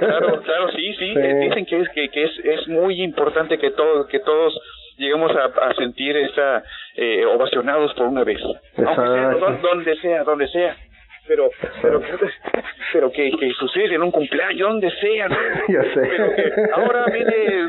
[0.00, 1.12] Claro, claro, sí, sí.
[1.14, 1.20] Sí.
[1.20, 4.58] Dicen que es que, que es, es muy importante que todos que todos
[4.96, 6.62] lleguemos a, a sentir esta
[6.96, 8.40] eh, ovacionados por una vez,
[8.76, 10.76] aunque sea donde sea, donde sea.
[11.28, 11.50] Pero,
[11.82, 12.00] pero,
[12.92, 15.36] pero que, que sucede en un cumpleaños, donde sea, ¿no?
[15.68, 16.00] Ya sé.
[16.00, 17.68] Pero que ahora viene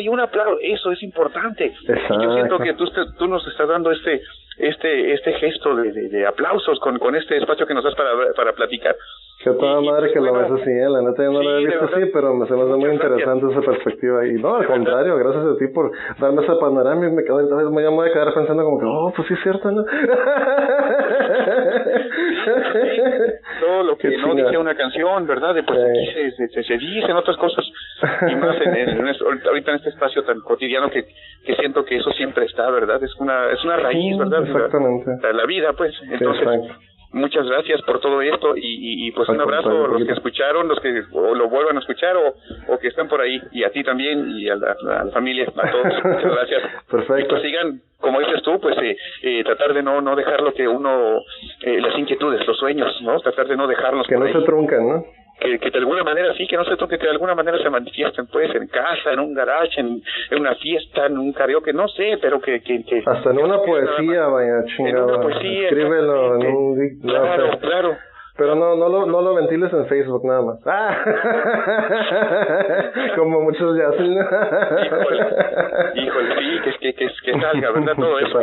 [0.00, 1.72] y un aplauso, eso es importante.
[1.86, 2.86] Yo siento que tú,
[3.18, 4.22] tú nos estás dando este
[4.58, 8.10] este este gesto de, de, de aplausos con, con este espacio que nos das para,
[8.34, 8.96] para platicar.
[9.42, 10.88] Que toda madre pues, que lo ves así, ¿eh?
[10.88, 13.46] la neta yo no lo he visto así, pero me se me hace muy interesante
[13.52, 14.26] esa perspectiva.
[14.26, 17.70] Y no, al contrario, gracias a ti por darme esa panorama y me quedo, entonces
[17.70, 19.84] me voy a quedar pensando como que, oh, pues sí es cierto, ¿no?
[23.60, 25.54] todo lo que Qué no dice una canción, ¿verdad?
[25.54, 25.74] De, Sí.
[26.44, 27.64] aquí se, dicen otras cosas
[28.26, 28.56] y más
[29.46, 31.04] ahorita en este espacio tan cotidiano que,
[31.44, 33.02] que siento que eso siempre está, ¿verdad?
[33.02, 34.42] Es una es una raíz, ¿verdad?
[34.42, 35.10] exactamente.
[35.32, 35.94] La, vida, pues.
[36.10, 36.74] Entonces, exacto.
[37.12, 40.12] Muchas gracias por todo esto y, y, y, pues Al un abrazo a los que
[40.12, 42.34] escucharon, los que o lo vuelvan a escuchar o,
[42.72, 45.46] o que están por ahí y a ti también y a la, a la familia,
[45.56, 45.84] a todos.
[46.04, 46.62] Muchas gracias.
[46.90, 47.18] Perfecto.
[47.18, 50.52] Y pues sigan, como dices tú, pues eh, eh, tratar de no no dejar lo
[50.52, 51.18] que uno,
[51.62, 53.18] eh, las inquietudes, los sueños, ¿no?
[53.20, 54.32] Tratar de no dejarlos Que por no ahí.
[54.40, 55.04] se truncan, ¿no?
[55.40, 57.70] Que, que de alguna manera sí, que no se toque, que de alguna manera se
[57.70, 61.88] manifiesten, pues, en casa, en un garage, en, en una fiesta, en un karaoke, no
[61.88, 62.60] sé, pero que...
[62.60, 65.04] que, que Hasta en una poesía, vaya, En chingada.
[65.06, 67.00] una poesía, Escríbelo en un...
[67.02, 67.96] Claro, claro.
[68.38, 70.60] Pero no, no lo, no lo ventiles en Facebook nada más.
[70.64, 70.96] Ah.
[73.16, 74.12] Como muchos ya hacen.
[74.12, 75.26] Híjole,
[75.96, 77.94] híjole, sí, que, que, que, que salga, ¿verdad?
[77.96, 78.38] Todo eso.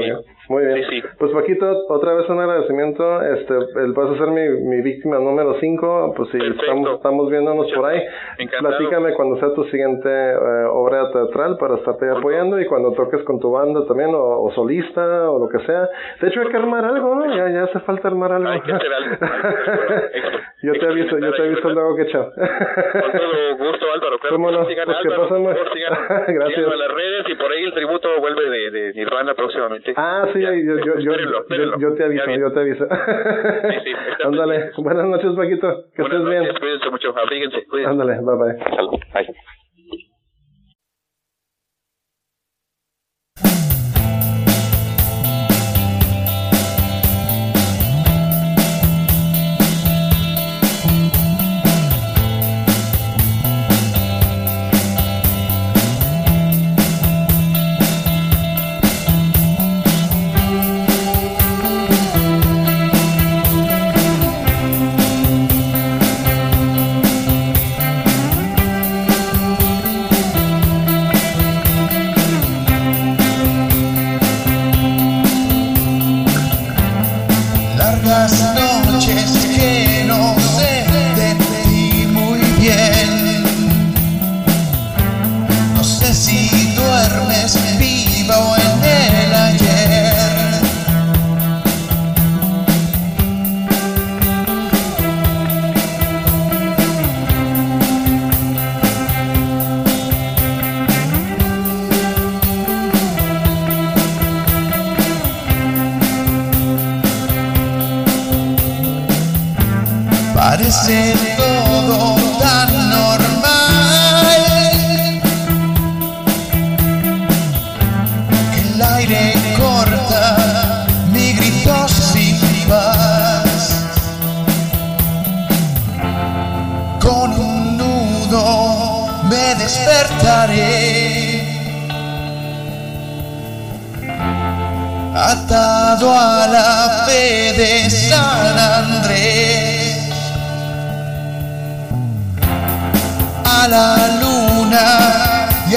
[0.49, 0.83] Muy bien.
[0.83, 1.01] Sí, sí.
[1.17, 3.21] Pues Paquito, otra vez un agradecimiento.
[3.21, 6.13] Este, el vas a ser mi, mi víctima número 5.
[6.17, 6.61] Pues si Perfecto.
[6.63, 8.03] estamos, estamos viéndonos por ahí.
[8.37, 8.75] Encantado.
[8.77, 13.39] Platícame cuando sea tu siguiente eh, obra teatral para estarte apoyando y cuando toques con
[13.39, 15.87] tu banda también o, o solista o lo que sea.
[16.19, 17.33] De hecho hay que armar algo, ¿no?
[17.33, 18.49] Ya, ya hace falta armar algo.
[18.49, 19.15] Hay que hacer algo.
[20.63, 22.31] Yo te aviso, yo te aviso luego que chao.
[22.31, 24.17] Con todo gusto, Álvaro.
[24.17, 24.65] Claro, ¿Cómo no?
[24.67, 25.55] sigan Pues a que pasen por más.
[25.57, 25.93] favor, sigan,
[26.27, 26.57] Gracias.
[26.73, 29.93] en las redes y por ahí el tributo vuelve de, de Nirvana próximamente.
[29.95, 32.39] Ah, sí, Ya, yo, yo, yo, espérenlo, yo, yo te aviso, bien.
[32.41, 32.85] yo te aviso.
[32.87, 33.91] sí,
[34.23, 34.81] Ándale, pendiente.
[34.81, 36.43] buenas noches Paquito, que Buenas estés bien.
[36.45, 37.91] noches, cuídense mucho, abríguense, cuídense.
[37.91, 38.75] Ándale, bye bye.
[38.75, 38.99] Salud.
[39.13, 39.35] Bye.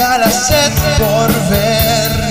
[0.09, 2.28] A la sed por ver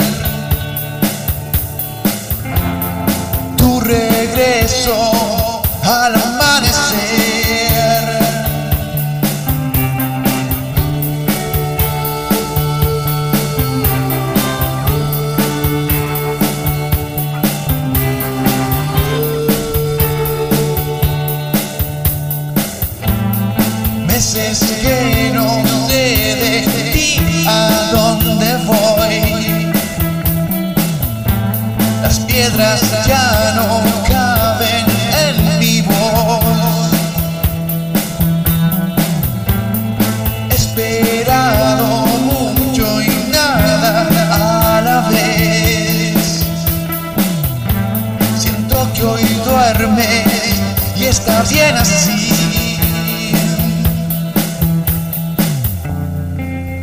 [51.29, 52.79] está bien así.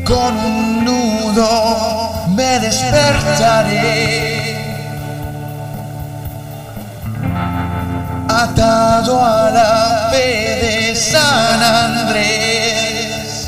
[0.06, 4.06] Con un nudo me despertaré.
[8.30, 13.48] Atado a la fe de San Andrés.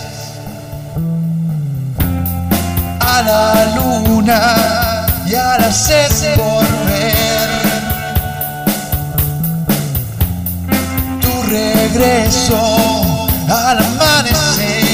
[3.00, 6.97] A la luna y a la sed por.
[11.48, 14.87] Regreso al amanecer.